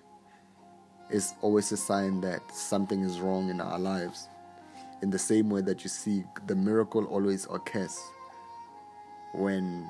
[1.10, 4.28] is always a sign that something is wrong in our lives.
[5.02, 7.98] In the same way that you see the miracle always occurs
[9.32, 9.88] when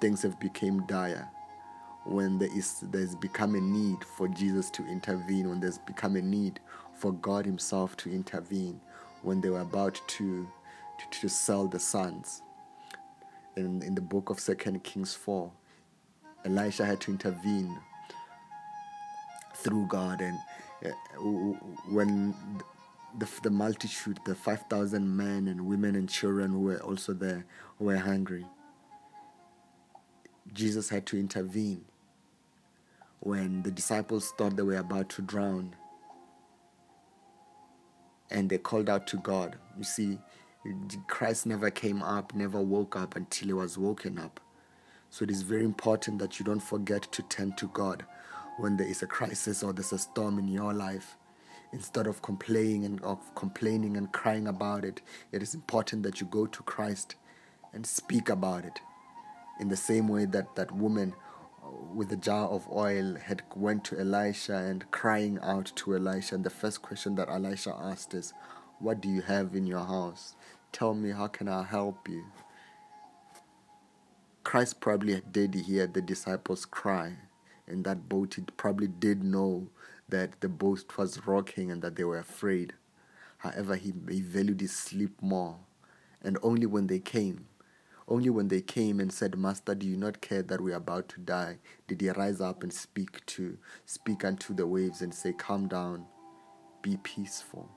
[0.00, 1.28] things have become dire,
[2.04, 6.22] when there is there's become a need for Jesus to intervene, when there's become a
[6.22, 6.60] need
[6.94, 8.80] for God Himself to intervene,
[9.22, 10.48] when they were about to
[10.98, 12.42] to, to sell the sons.
[13.56, 15.50] In, in the book of Second Kings 4,
[16.44, 17.78] Elisha had to intervene
[19.54, 20.20] through God.
[20.20, 20.38] And
[20.84, 20.90] uh,
[21.90, 22.34] when
[23.18, 27.46] the, the multitude, the 5,000 men and women and children who were also there,
[27.78, 28.44] were hungry,
[30.52, 31.84] Jesus had to intervene
[33.20, 35.74] when the disciples thought they were about to drown
[38.30, 39.56] and they called out to God.
[39.76, 40.18] You see,
[41.06, 44.40] Christ never came up, never woke up until he was woken up.
[45.10, 48.04] So it is very important that you don't forget to turn to God
[48.58, 51.16] when there is a crisis or there's a storm in your life.
[51.72, 55.02] Instead of complaining and of complaining and crying about it,
[55.32, 57.16] it is important that you go to Christ
[57.72, 58.80] and speak about it.
[59.60, 61.14] In the same way that that woman
[61.62, 66.34] uh, with a jar of oil had went to Elisha and crying out to Elisha,
[66.34, 68.32] and the first question that Elisha asked is,
[68.78, 70.36] "What do you have in your house?"
[70.76, 72.22] Tell me, how can I help you?
[74.44, 77.14] Christ probably did hear the disciples cry
[77.66, 78.34] in that boat.
[78.34, 79.68] He probably did know
[80.10, 82.74] that the boat was rocking and that they were afraid.
[83.38, 85.56] However, he, he valued his sleep more.
[86.20, 87.46] And only when they came,
[88.06, 91.08] only when they came and said, Master, do you not care that we are about
[91.08, 91.56] to die?
[91.88, 96.04] Did he rise up and speak to speak unto the waves and say, Calm down,
[96.82, 97.70] be peaceful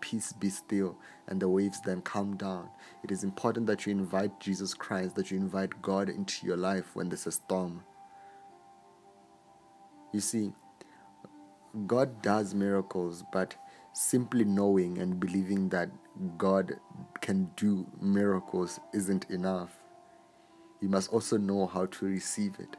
[0.00, 0.96] peace be still,
[1.28, 2.68] and the waves then calm down.
[3.02, 6.94] It is important that you invite Jesus Christ, that you invite God into your life
[6.94, 7.82] when there's a storm.
[10.12, 10.52] You see,
[11.86, 13.54] God does miracles, but
[13.92, 15.90] simply knowing and believing that
[16.36, 16.74] God
[17.20, 19.76] can do miracles isn't enough.
[20.80, 22.76] You must also know how to receive it.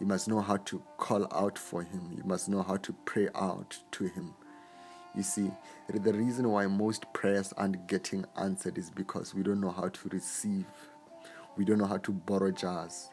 [0.00, 2.12] You must know how to call out for Him.
[2.16, 4.34] You must know how to pray out to Him.
[5.14, 5.50] You see,
[5.92, 10.08] the reason why most prayers aren't getting answered is because we don't know how to
[10.08, 10.64] receive.
[11.56, 13.10] We don't know how to borrow jars.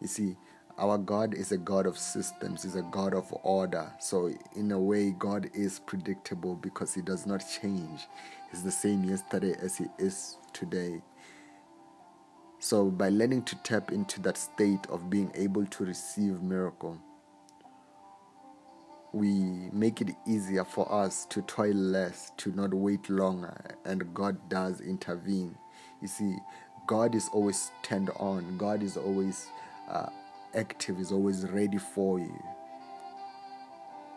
[0.00, 0.36] You see,
[0.78, 3.90] our God is a God of systems, He's a God of order.
[3.98, 8.06] So, in a way, God is predictable because He does not change.
[8.50, 11.02] He's the same yesterday as He is today.
[12.58, 17.00] So, by learning to tap into that state of being able to receive miracle,
[19.16, 23.56] we make it easier for us to toil less, to not wait longer,
[23.86, 25.56] and God does intervene.
[26.02, 26.36] You see,
[26.86, 29.48] God is always turned on, God is always
[29.88, 30.10] uh,
[30.54, 32.42] active, is always ready for you.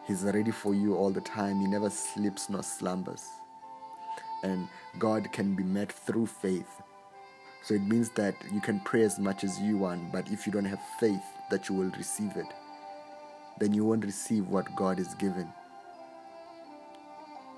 [0.05, 1.61] He's ready for you all the time.
[1.61, 3.23] He never sleeps nor slumbers.
[4.43, 6.81] And God can be met through faith.
[7.63, 10.51] So it means that you can pray as much as you want, but if you
[10.51, 12.47] don't have faith that you will receive it,
[13.59, 15.51] then you won't receive what God is given.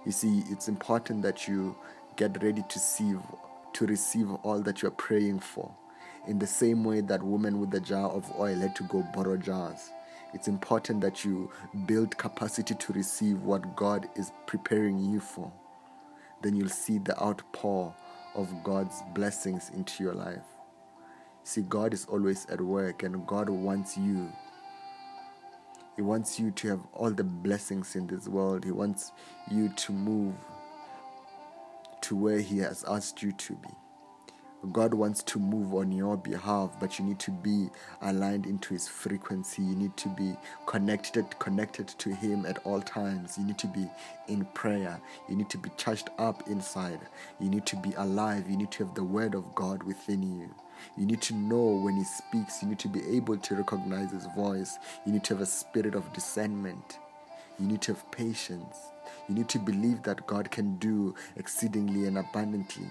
[0.05, 1.75] You see, it's important that you
[2.15, 3.19] get ready to receive
[3.73, 5.73] to receive all that you're praying for.
[6.27, 9.37] In the same way that woman with the jar of oil had to go borrow
[9.37, 9.91] jars.
[10.33, 11.49] It's important that you
[11.85, 15.51] build capacity to receive what God is preparing you for.
[16.41, 17.93] Then you'll see the outpour
[18.35, 20.43] of God's blessings into your life.
[21.43, 24.31] See, God is always at work and God wants you.
[26.01, 28.65] He wants you to have all the blessings in this world.
[28.65, 29.11] He wants
[29.51, 30.33] you to move
[32.01, 33.69] to where He has asked you to be.
[34.71, 37.69] God wants to move on your behalf, but you need to be
[38.01, 39.61] aligned into His frequency.
[39.61, 40.35] You need to be
[40.65, 43.37] connected, connected to Him at all times.
[43.37, 43.87] You need to be
[44.27, 44.99] in prayer.
[45.29, 46.99] You need to be charged up inside.
[47.39, 48.49] You need to be alive.
[48.49, 50.49] You need to have the Word of God within you.
[50.97, 52.61] You need to know when He speaks.
[52.61, 54.77] You need to be able to recognize His voice.
[55.05, 56.99] You need to have a spirit of discernment.
[57.59, 58.77] You need to have patience.
[59.27, 62.87] You need to believe that God can do exceedingly and abundantly.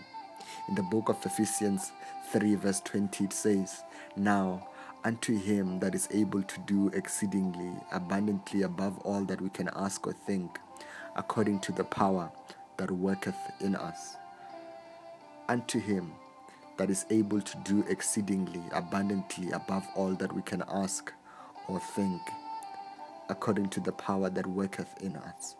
[0.68, 1.92] In the book of Ephesians
[2.32, 3.82] 3, verse 20, it says,
[4.16, 4.68] Now
[5.04, 10.06] unto him that is able to do exceedingly abundantly above all that we can ask
[10.06, 10.58] or think,
[11.16, 12.30] according to the power
[12.76, 14.16] that worketh in us.
[15.48, 16.12] Unto him
[16.80, 21.12] that is able to do exceedingly abundantly above all that we can ask
[21.68, 22.22] or think,
[23.28, 25.56] according to the power that worketh in us.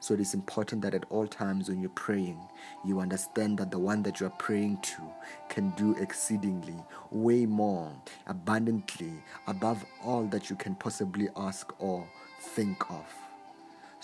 [0.00, 2.40] So it is important that at all times when you're praying,
[2.84, 5.02] you understand that the one that you are praying to
[5.48, 7.92] can do exceedingly, way more,
[8.26, 9.12] abundantly,
[9.46, 12.04] above all that you can possibly ask or
[12.40, 13.23] think of.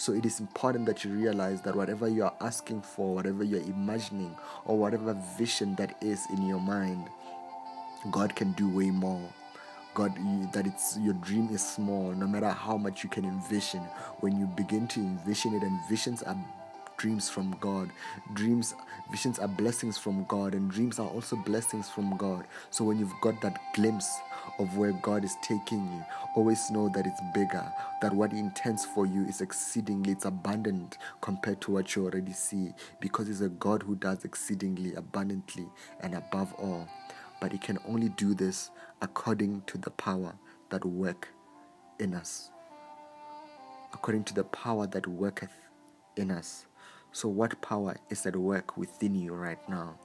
[0.00, 3.60] So it is important that you realize that whatever you are asking for, whatever you're
[3.60, 4.34] imagining,
[4.64, 7.06] or whatever vision that is in your mind,
[8.10, 9.22] God can do way more.
[9.92, 10.16] God,
[10.54, 13.80] that it's your dream is small, no matter how much you can envision.
[14.20, 16.36] When you begin to envision it, and visions are
[16.96, 17.90] dreams from God.
[18.32, 18.74] Dreams,
[19.10, 22.46] visions are blessings from God, and dreams are also blessings from God.
[22.70, 24.18] So when you've got that glimpse
[24.58, 27.70] of where God is taking you, always know that it's bigger,
[28.02, 32.32] that what He intends for you is exceedingly, it's abundant compared to what you already
[32.32, 35.66] see, because He's a God who does exceedingly abundantly
[36.00, 36.88] and above all.
[37.40, 38.70] But He can only do this
[39.02, 40.34] according to the power
[40.70, 41.28] that work
[41.98, 42.50] in us.
[43.92, 45.52] According to the power that worketh
[46.16, 46.66] in us.
[47.12, 49.98] So, what power is at work within you right now?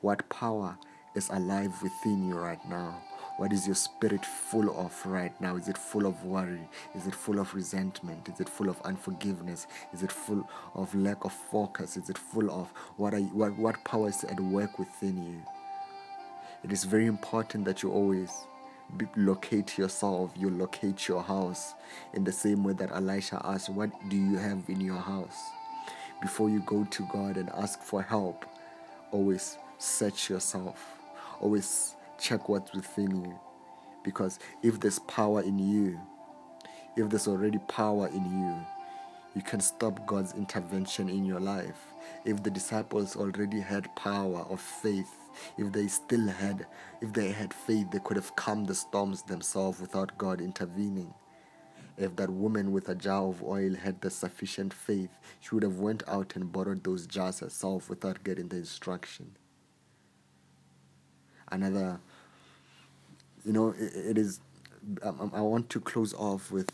[0.00, 0.76] What power
[1.14, 3.00] is alive within you right now?
[3.38, 5.56] What is your spirit full of right now?
[5.56, 6.68] Is it full of worry?
[6.94, 8.28] Is it full of resentment?
[8.28, 9.66] Is it full of unforgiveness?
[9.92, 11.96] Is it full of lack of focus?
[11.96, 15.42] Is it full of what, are you, what, what power is at work within you?
[16.62, 18.30] It is very important that you always
[19.16, 21.74] locate yourself, you locate your house
[22.12, 25.40] in the same way that Elisha asked, What do you have in your house?
[26.20, 28.44] Before you go to God and ask for help,
[29.10, 30.78] always search yourself,
[31.40, 33.38] always check what's within you.
[34.04, 36.00] Because if there's power in you,
[36.96, 38.66] if there's already power in you,
[39.34, 41.86] you can stop God's intervention in your life.
[42.24, 45.10] If the disciples already had power of faith,
[45.56, 46.66] if they still had,
[47.00, 51.14] if they had faith, they could have calmed the storms themselves without God intervening.
[51.96, 55.10] If that woman with a jar of oil had the sufficient faith,
[55.40, 59.36] she would have went out and borrowed those jars herself without getting the instruction.
[61.50, 62.00] Another,
[63.44, 64.40] you know, it, it is.
[65.02, 66.70] Um, I want to close off with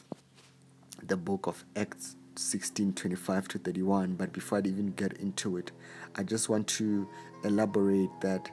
[1.07, 5.73] the book of Acts 16 25 to 31 but before i even get into it
[6.14, 7.09] i just want to
[7.43, 8.49] elaborate that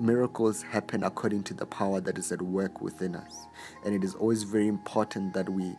[0.00, 3.46] miracles happen according to the power that is at work within us
[3.84, 5.74] and it is always very important that we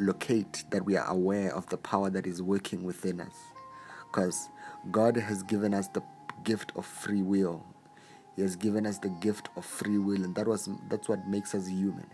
[0.00, 3.36] locate that we are aware of the power that is working within us
[4.10, 4.48] because
[4.90, 6.02] god has given us the
[6.42, 7.64] gift of free will
[8.36, 11.54] he has given us the gift of free will and that was that's what makes
[11.54, 12.06] us human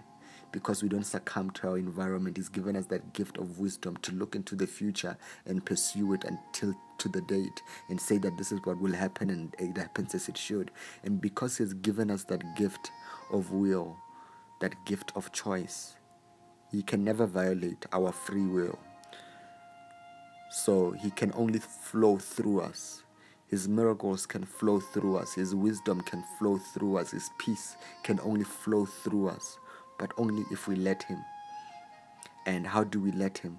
[0.52, 2.36] because we don't succumb to our environment.
[2.36, 5.16] He's given us that gift of wisdom to look into the future
[5.46, 9.30] and pursue it until to the date and say that this is what will happen
[9.30, 10.70] and it happens as it should.
[11.04, 12.90] And because He's given us that gift
[13.32, 13.96] of will,
[14.60, 15.96] that gift of choice,
[16.70, 18.78] He can never violate our free will.
[20.50, 23.02] So He can only flow through us.
[23.50, 25.34] His miracles can flow through us.
[25.34, 27.10] His wisdom can flow through us.
[27.10, 29.58] His peace can only flow through us
[29.98, 31.22] but only if we let Him.
[32.46, 33.58] And how do we let Him?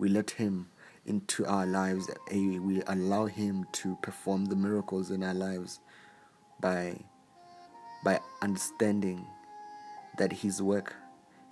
[0.00, 0.66] we let Him
[1.06, 5.80] into our lives, we allow Him to perform the miracles in our lives
[6.60, 6.98] by,
[8.02, 9.26] by understanding
[10.18, 10.94] that His work,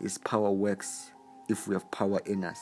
[0.01, 1.13] His power works
[1.49, 2.61] if we have power in us.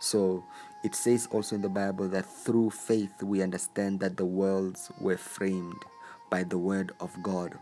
[0.00, 0.42] So
[0.84, 5.16] it says also in the Bible that through faith we understand that the worlds were
[5.16, 5.82] framed
[6.30, 7.58] by the word of God,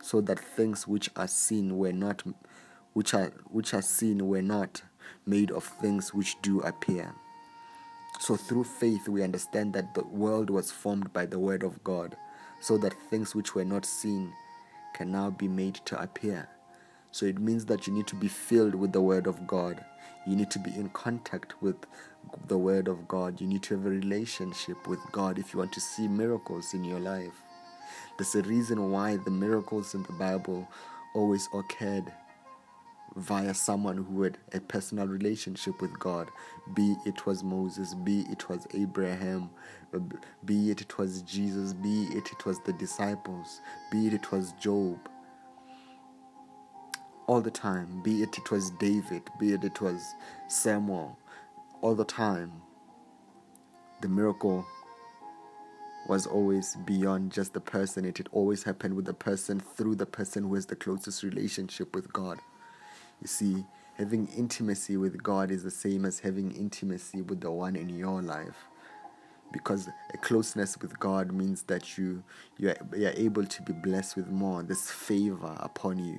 [0.00, 2.22] so that things which are seen were not
[2.92, 4.82] which are which are seen were not
[5.26, 7.14] made of things which do appear.
[8.20, 12.16] So through faith we understand that the world was formed by the word of God,
[12.60, 14.32] so that things which were not seen
[14.94, 16.48] can now be made to appear.
[17.10, 19.84] So it means that you need to be filled with the word of God.
[20.26, 21.76] You need to be in contact with
[22.46, 23.40] the word of God.
[23.40, 26.84] You need to have a relationship with God if you want to see miracles in
[26.84, 27.42] your life.
[28.18, 30.68] There's a reason why the miracles in the Bible
[31.14, 32.12] always occurred
[33.16, 36.30] via someone who had a personal relationship with God,
[36.74, 39.50] be it was Moses, be it was Abraham,
[40.44, 43.60] be it it was Jesus, be it it was the disciples,
[43.90, 44.98] be it it was Job.
[47.26, 50.14] All the time, be it it was David, be it it was
[50.48, 51.18] Samuel,
[51.84, 52.50] all the time,
[54.00, 54.64] the miracle
[56.08, 58.06] was always beyond just the person.
[58.06, 61.94] It had always happened with the person through the person who has the closest relationship
[61.94, 62.38] with God.
[63.20, 63.66] You see,
[63.98, 68.22] having intimacy with God is the same as having intimacy with the one in your
[68.22, 68.56] life.
[69.52, 72.24] Because a closeness with God means that you
[72.56, 74.62] you're, you're able to be blessed with more.
[74.62, 76.16] This favor upon you.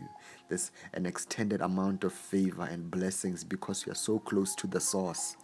[0.47, 5.37] There's an extended amount of favor and blessings because you're so close to the source.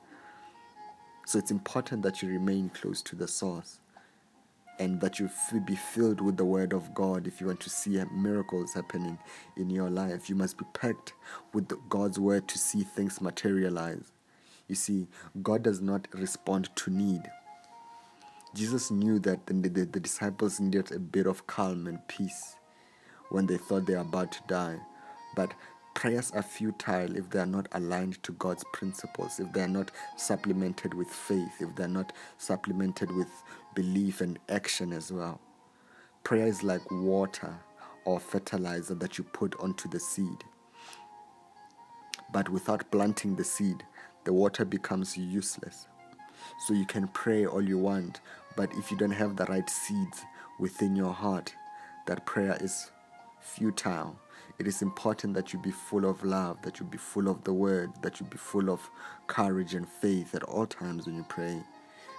[1.26, 3.80] So it's important that you remain close to the source
[4.80, 5.30] and that you
[5.66, 9.20] be filled with the word of God if you want to see miracles happening
[9.56, 10.30] in your life.
[10.30, 11.14] You must be packed
[11.54, 14.12] with God's word to see things materialize.
[14.68, 15.08] You see,
[15.44, 17.30] God does not respond to need.
[18.56, 22.56] Jesus knew that the, the, the disciples needed a bit of calm and peace
[23.30, 24.78] when they thought they were about to die.
[25.36, 25.54] But
[25.94, 29.92] prayers are futile if they are not aligned to God's principles, if they are not
[30.18, 33.30] supplemented with faith, if they are not supplemented with
[33.76, 35.40] belief and action as well.
[36.24, 37.56] Prayer is like water
[38.06, 40.44] or fertilizer that you put onto the seed.
[42.32, 43.84] But without planting the seed,
[44.24, 45.88] the water becomes useless.
[46.66, 48.22] So you can pray all you want,
[48.56, 50.22] but if you don't have the right seeds
[50.60, 51.54] within your heart,
[52.08, 52.92] that prayer is
[53.42, 54.18] futile
[54.62, 57.52] it is important that you be full of love, that you be full of the
[57.52, 58.88] word, that you be full of
[59.26, 61.60] courage and faith at all times when you pray.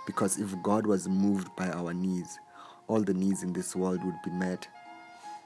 [0.06, 2.40] Because if God was moved by our needs,
[2.88, 4.66] all the needs in this world would be met.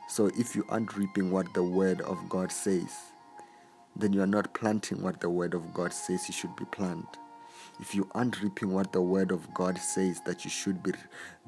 [0.09, 2.91] So if you aren't reaping what the word of God says,
[3.95, 7.19] then you are not planting what the word of God says you should be planted
[7.81, 10.93] if you aren't reaping what the word of God says that you should be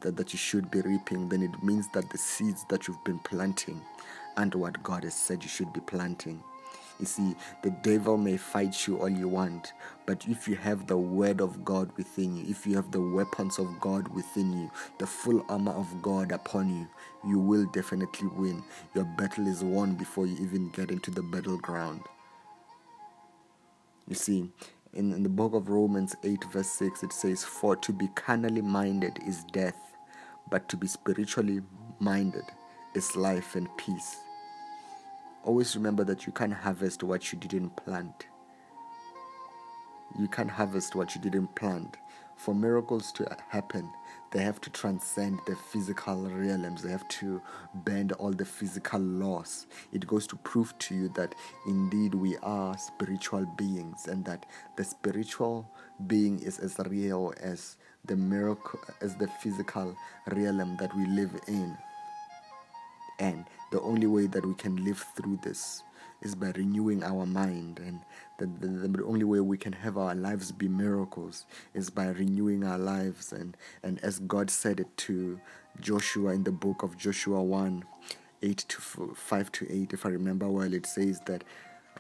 [0.01, 3.19] that, that you should be reaping, then it means that the seeds that you've been
[3.21, 3.81] planting
[4.39, 6.43] and what God has said you should be planting.
[7.01, 9.73] You see, the devil may fight you all you want,
[10.07, 13.59] but if you have the word of God within you, if you have the weapons
[13.59, 16.89] of God within you, the full armor of God upon you,
[17.29, 18.65] you will definitely win.
[18.95, 22.01] Your battle is won before you even get into the battleground.
[24.09, 24.51] You see,
[24.95, 28.63] in, in the book of Romans 8, verse 6, it says, For to be carnally
[28.63, 29.79] minded is death,
[30.51, 31.61] but to be spiritually
[32.01, 32.45] minded
[32.95, 34.17] is life and peace.
[35.45, 38.27] Always remember that you can't harvest what you didn't plant.
[40.19, 41.97] You can't harvest what you didn't plant.
[42.37, 43.91] For miracles to happen,
[44.31, 46.83] they have to transcend the physical realms.
[46.83, 47.43] They have to
[47.75, 49.67] bend all the physical laws.
[49.93, 51.35] It goes to prove to you that
[51.67, 55.69] indeed we are spiritual beings and that the spiritual
[56.07, 59.97] being is as real as the miracle, as the physical
[60.29, 61.77] realm that we live in.
[63.19, 65.83] And the only way that we can live through this
[66.21, 68.01] is by renewing our mind and
[68.39, 72.65] the, the, the, only way we can have our lives be miracles is by renewing
[72.65, 75.41] our lives and and as god said it to
[75.81, 77.85] joshua in the book of joshua 1
[78.43, 78.81] 8 to
[79.15, 81.45] 5 to 8 if i remember well it says that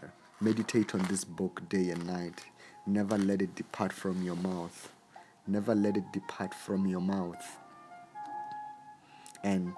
[0.02, 0.08] uh,
[0.40, 2.44] meditate on this book day and night.
[2.86, 4.92] Never let it depart from your mouth.
[5.46, 7.58] Never let it depart from your mouth.
[9.42, 9.74] And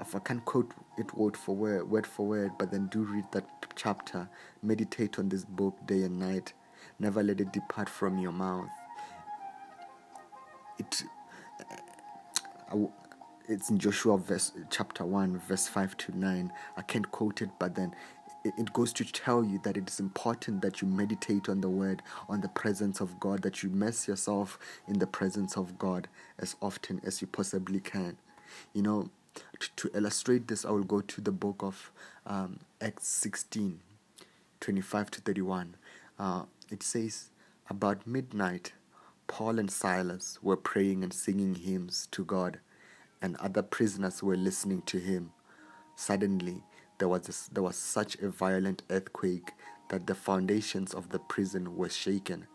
[0.00, 3.24] if I can't quote it word for word, word for word, but then do read
[3.32, 4.28] that chapter.
[4.62, 6.52] Meditate on this book day and night.
[6.98, 8.68] Never let it depart from your mouth.
[10.78, 11.04] It,
[12.72, 12.86] uh,
[13.48, 16.52] it's in Joshua verse chapter one, verse five to nine.
[16.76, 17.94] I can't quote it, but then
[18.44, 22.02] it goes to tell you that it is important that you meditate on the word,
[22.28, 26.08] on the presence of God, that you immerse yourself in the presence of God
[26.38, 28.16] as often as you possibly can.
[28.72, 29.10] You know,
[29.76, 31.90] to, illustrate this, I will go to the book of
[32.26, 33.80] um, Acts 16
[34.60, 35.76] 25 to 31.
[36.18, 37.30] Uh, it says,
[37.70, 38.72] About midnight,
[39.26, 42.58] Paul and Silas were praying and singing hymns to God,
[43.22, 45.30] and other prisoners were listening to him.
[45.96, 46.62] Suddenly,
[46.98, 49.52] there was, a, there was such a violent earthquake
[49.90, 52.46] that the foundations of the prison were shaken.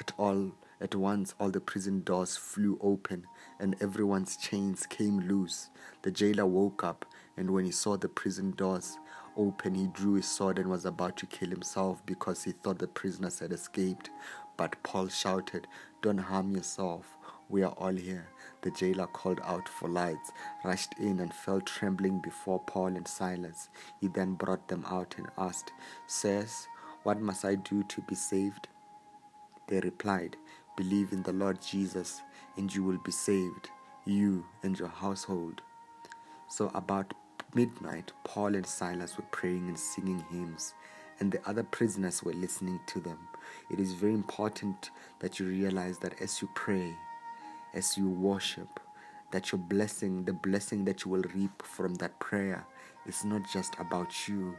[0.00, 3.26] At all at once all the prison doors flew open
[3.60, 5.70] and everyone's chains came loose.
[6.02, 7.04] The jailer woke up
[7.36, 8.98] and when he saw the prison doors
[9.36, 12.88] open he drew his sword and was about to kill himself because he thought the
[12.88, 14.10] prisoners had escaped.
[14.56, 15.66] But Paul shouted,
[16.02, 17.16] Don't harm yourself.
[17.48, 18.28] We are all here.
[18.62, 20.32] The jailer called out for lights,
[20.64, 23.68] rushed in, and fell trembling before Paul and Silas.
[24.00, 25.72] He then brought them out and asked,
[26.06, 26.68] Sirs,
[27.02, 28.68] what must I do to be saved?
[29.68, 30.36] They replied,
[30.76, 32.22] Believe in the Lord Jesus,
[32.56, 33.70] and you will be saved,
[34.04, 35.60] you and your household.
[36.48, 37.14] So, about
[37.54, 40.74] midnight, Paul and Silas were praying and singing hymns,
[41.20, 43.18] and the other prisoners were listening to them.
[43.70, 46.92] It is very important that you realize that as you pray,
[47.72, 48.80] as you worship,
[49.30, 52.66] that your blessing, the blessing that you will reap from that prayer,
[53.06, 54.56] is not just about you.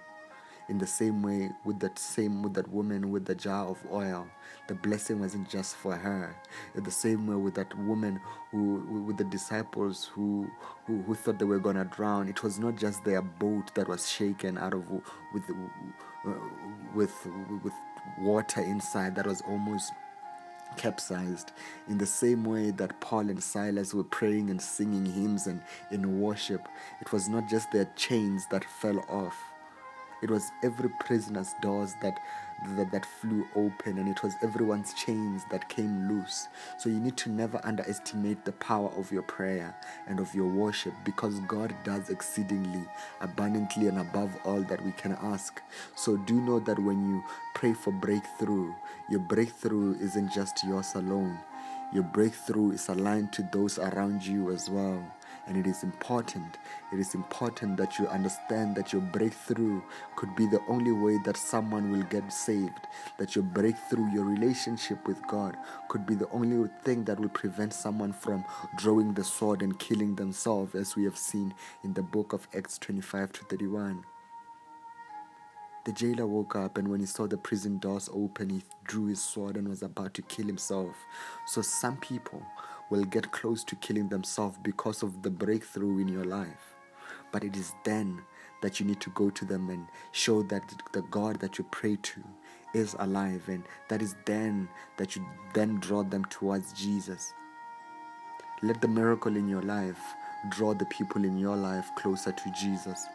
[0.67, 4.27] In the same way, with that same with that woman with the jar of oil,
[4.67, 6.35] the blessing wasn't just for her.
[6.73, 8.19] In the same way, with that woman
[8.51, 10.49] who, with the disciples who,
[10.87, 14.09] who, who thought they were gonna drown, it was not just their boat that was
[14.09, 14.89] shaken out of
[15.33, 15.43] with
[16.95, 17.13] with
[17.63, 17.73] with
[18.19, 19.91] water inside that was almost
[20.77, 21.51] capsized
[21.87, 25.61] in the same way that Paul and Silas were praying and singing hymns and
[25.91, 26.67] in worship.
[27.01, 29.37] It was not just their chains that fell off,
[30.21, 32.19] it was every prisoner's doors that,
[32.75, 36.47] that, that flew open, and it was everyone's chains that came loose.
[36.77, 39.75] So you need to never underestimate the power of your prayer
[40.07, 42.85] and of your worship because God does exceedingly
[43.21, 45.61] abundantly and above all that we can ask.
[45.95, 48.73] So do know that when you pray for breakthrough,
[49.09, 51.37] your breakthrough isn't just yours alone.
[51.93, 55.03] Your breakthrough is aligned to those around you as well.
[55.47, 56.57] And it is important,
[56.91, 59.81] it is important that you understand that your breakthrough
[60.15, 62.87] could be the only way that someone will get saved.
[63.19, 65.55] That your breakthrough, your relationship with God,
[65.87, 68.43] could be the only thing that will prevent someone from
[68.77, 72.79] drawing the sword and killing themselves, as we have seen in the book of Acts
[72.79, 74.03] 25 to 31.
[75.85, 79.21] The jailer woke up, and when he saw the prison doors open, he drew his
[79.21, 80.95] sword and was about to kill himself.
[81.45, 82.41] So, some people
[82.89, 86.75] will get close to killing themselves because of the breakthrough in your life.
[87.31, 88.21] But it is then
[88.61, 90.63] that you need to go to them and show that
[90.93, 92.23] the God that you pray to
[92.73, 94.67] is alive, and that is then
[94.97, 97.33] that you then draw them towards Jesus.
[98.61, 99.99] Let the miracle in your life
[100.49, 103.05] draw the people in your life closer to Jesus.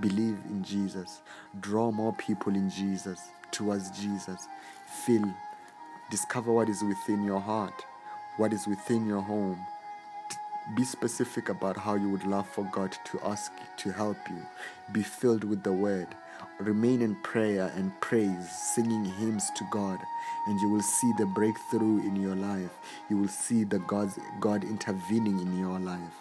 [0.00, 1.22] Believe in Jesus.
[1.60, 3.20] Draw more people in Jesus,
[3.50, 4.46] towards Jesus.
[5.04, 5.24] Feel,
[6.10, 7.84] discover what is within your heart
[8.38, 9.58] what is within your home.
[10.76, 14.40] Be specific about how you would love for God to ask to help you.
[14.92, 16.08] Be filled with the word.
[16.60, 19.98] Remain in prayer and praise, singing hymns to God,
[20.46, 22.70] and you will see the breakthrough in your life.
[23.08, 26.14] You will see the God's, God intervening in your life.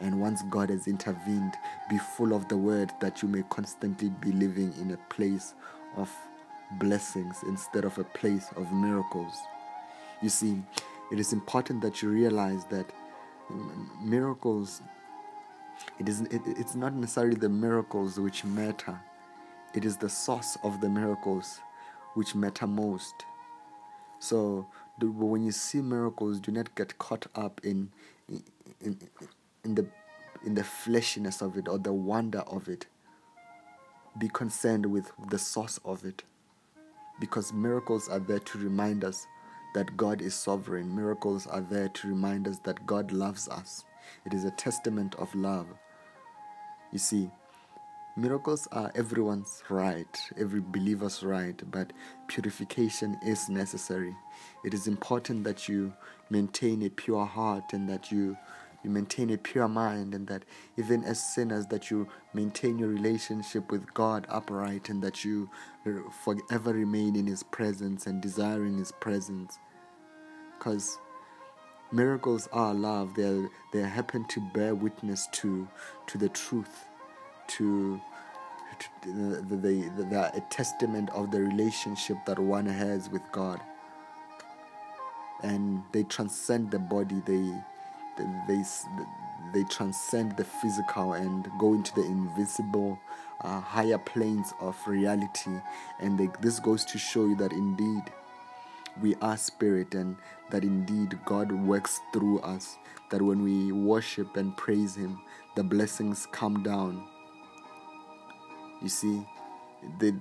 [0.00, 1.54] And once God has intervened,
[1.88, 5.54] be full of the word that you may constantly be living in a place
[5.96, 6.10] of
[6.78, 9.34] blessings instead of a place of miracles.
[10.22, 10.62] You see,
[11.10, 12.86] it is important that you realize that
[14.00, 14.80] miracles
[15.98, 19.00] it is it, it's not necessarily the miracles which matter.
[19.74, 21.60] It is the source of the miracles
[22.14, 23.14] which matter most.
[24.18, 24.66] So
[25.00, 27.90] when you see miracles do not get caught up in,
[28.80, 28.98] in
[29.64, 29.86] in the
[30.44, 32.86] in the fleshiness of it or the wonder of it.
[34.18, 36.22] Be concerned with the source of it.
[37.20, 39.26] Because miracles are there to remind us
[39.74, 40.94] that God is sovereign.
[40.94, 43.84] Miracles are there to remind us that God loves us.
[44.26, 45.66] It is a testament of love.
[46.92, 47.30] You see,
[48.16, 51.92] miracles are everyone's right, every believer's right, but
[52.26, 54.16] purification is necessary.
[54.64, 55.92] It is important that you
[56.30, 58.36] maintain a pure heart and that you
[58.82, 60.44] you maintain a pure mind and that
[60.76, 65.50] even as sinners that you maintain your relationship with God upright and that you
[66.24, 69.58] forever remain in his presence and desiring his presence.
[70.58, 70.98] Because
[71.92, 73.14] miracles are love.
[73.14, 75.68] They they happen to bear witness to
[76.06, 76.86] to the truth
[77.48, 78.00] to
[79.02, 83.60] the they are a testament of the relationship that one has with God.
[85.42, 87.50] And they transcend the body, they,
[88.46, 88.62] they,
[89.52, 92.98] they transcend the physical and go into the invisible
[93.42, 95.50] uh, higher planes of reality.
[96.00, 98.02] And they, this goes to show you that indeed
[99.00, 100.16] we are spirit and
[100.50, 102.76] that indeed God works through us.
[103.10, 105.20] That when we worship and praise Him,
[105.56, 107.06] the blessings come down.
[108.82, 109.26] You see,
[109.98, 110.18] the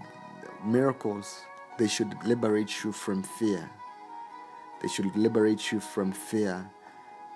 [0.66, 1.44] miracles,
[1.78, 3.70] they should liberate you from fear.
[4.82, 6.70] They should liberate you from fear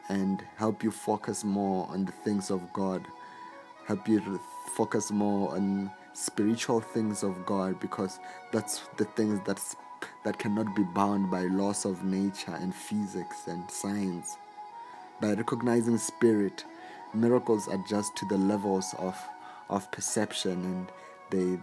[0.09, 3.05] and help you focus more on the things of God.
[3.87, 4.39] Help you
[4.75, 8.19] focus more on spiritual things of God because
[8.51, 9.75] that's the things that's
[10.25, 14.37] that cannot be bound by laws of nature and physics and science.
[15.21, 16.65] By recognizing spirit,
[17.13, 19.17] miracles adjust to the levels of,
[19.69, 20.87] of perception and
[21.29, 21.59] they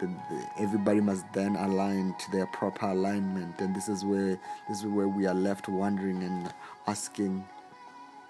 [0.00, 3.60] the, the, everybody must then align to their proper alignment.
[3.60, 4.38] And this is where
[4.68, 6.52] this is where we are left wondering and
[6.86, 7.44] asking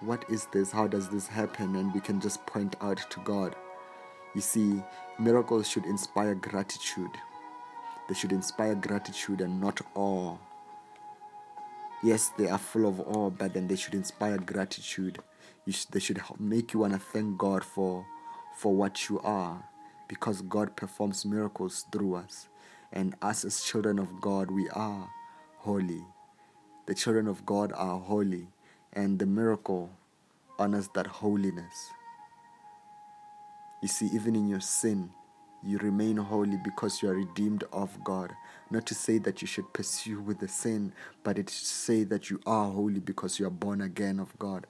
[0.01, 0.71] what is this?
[0.71, 1.77] How does this happen?
[1.77, 3.57] And we can just point out to god.
[4.35, 4.83] You see
[5.19, 7.11] miracles should inspire gratitude.
[8.09, 10.37] They should inspire gratitude and not awe.
[12.03, 15.21] Yes, they are full of awe, but then they should inspire gratitude.
[15.71, 18.05] Sh- they should make you want to thank God for,
[18.59, 19.65] for what you are,
[20.09, 22.49] because God performs miracles through us.
[22.93, 25.11] And us as children of God, we are
[25.59, 26.05] holy.
[26.87, 28.49] The children of God are holy,
[28.93, 29.91] and the miracle
[30.59, 31.91] honors that holiness.
[33.83, 35.11] You see, even in your sin,
[35.63, 38.33] you remain holy because you are redeemed of God.
[38.71, 40.93] Not to say that you should pursue with the sin,
[41.23, 44.67] but it to say that you are holy because you are born again of God.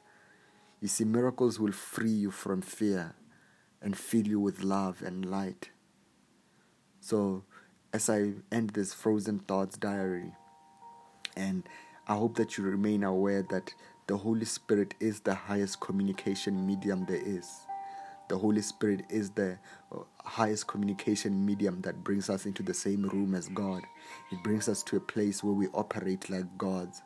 [0.80, 3.14] You see, miracles will free you from fear
[3.85, 5.70] and fill you with love and light.
[7.01, 7.45] So,
[7.93, 10.32] as I end this Frozen Thoughts diary,
[11.37, 11.62] and
[12.09, 13.72] I hope that you remain aware that
[14.09, 17.47] the Holy Spirit is the highest communication medium there is
[18.28, 19.59] the Holy Spirit is the
[19.93, 23.82] uh, highest communication medium that brings us into the same room as God.
[24.32, 27.03] It brings us to a place where we operate like gods.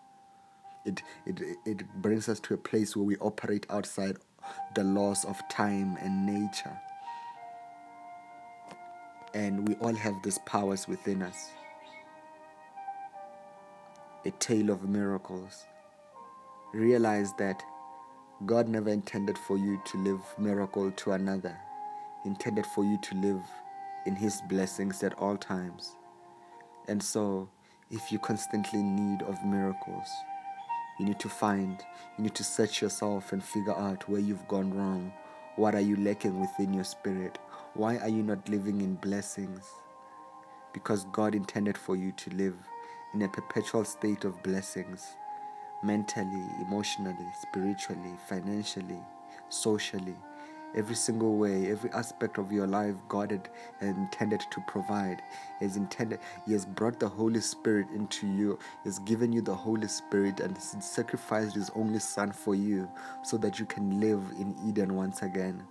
[0.84, 4.16] It, it, it brings us to a place where we operate outside
[4.74, 6.76] the laws of time and nature.
[9.34, 11.50] And we all have these powers within us.
[14.24, 15.64] A tale of miracles.
[16.72, 17.62] Realize that
[18.46, 21.56] God never intended for you to live miracle to another.
[22.22, 23.42] He intended for you to live
[24.06, 25.96] in his blessings at all times.
[26.86, 27.48] And so,
[27.90, 30.08] if you constantly need of miracles,
[30.98, 31.84] you need to find,
[32.16, 35.12] you need to search yourself and figure out where you've gone wrong.
[35.56, 37.38] What are you lacking within your spirit?
[37.74, 39.64] Why are you not living in blessings?
[40.72, 42.56] Because God intended for you to live
[43.14, 45.06] in a perpetual state of blessings
[45.82, 49.00] mentally, emotionally, spiritually, financially,
[49.48, 50.16] socially,
[50.74, 53.48] every single way, every aspect of your life, God had
[53.80, 55.22] intended to provide.
[55.58, 58.58] He has intended, He has brought the Holy Spirit into you.
[58.84, 62.88] He has given you the Holy Spirit and sacrificed His only Son for you
[63.22, 65.62] so that you can live in Eden once again.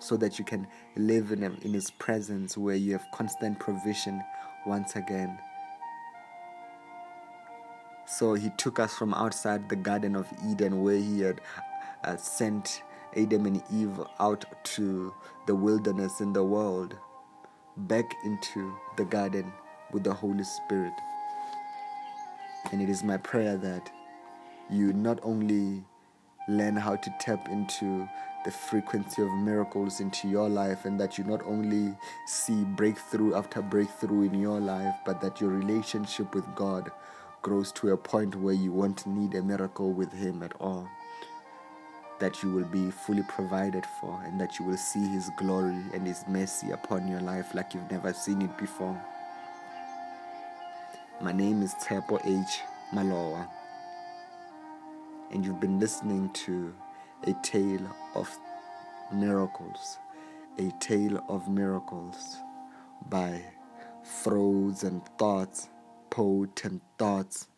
[0.00, 0.66] So that you can
[0.96, 4.22] live in, in His presence where you have constant provision
[4.66, 5.38] once again.
[8.08, 11.42] So he took us from outside the Garden of Eden, where he had
[12.04, 12.82] uh, sent
[13.16, 15.14] Adam and Eve out to
[15.46, 16.96] the wilderness in the world,
[17.76, 19.52] back into the garden
[19.92, 20.92] with the Holy Spirit.
[22.72, 23.90] And it is my prayer that
[24.70, 25.84] you not only
[26.48, 28.08] learn how to tap into
[28.44, 31.94] the frequency of miracles into your life, and that you not only
[32.26, 36.90] see breakthrough after breakthrough in your life, but that your relationship with God
[37.42, 40.88] grows to a point where you won't need a miracle with Him at all.
[42.20, 46.06] That you will be fully provided for, and that you will see His glory and
[46.06, 49.00] His mercy upon your life like you've never seen it before.
[51.20, 52.60] My name is Tepo H.
[52.92, 53.48] Maloa,
[55.30, 56.74] and you've been listening to
[57.24, 58.28] a tale of
[59.12, 59.98] miracles,
[60.58, 62.38] a tale of miracles
[63.08, 63.42] by
[64.02, 65.68] Frozen Thoughts
[66.10, 67.48] potent thoughts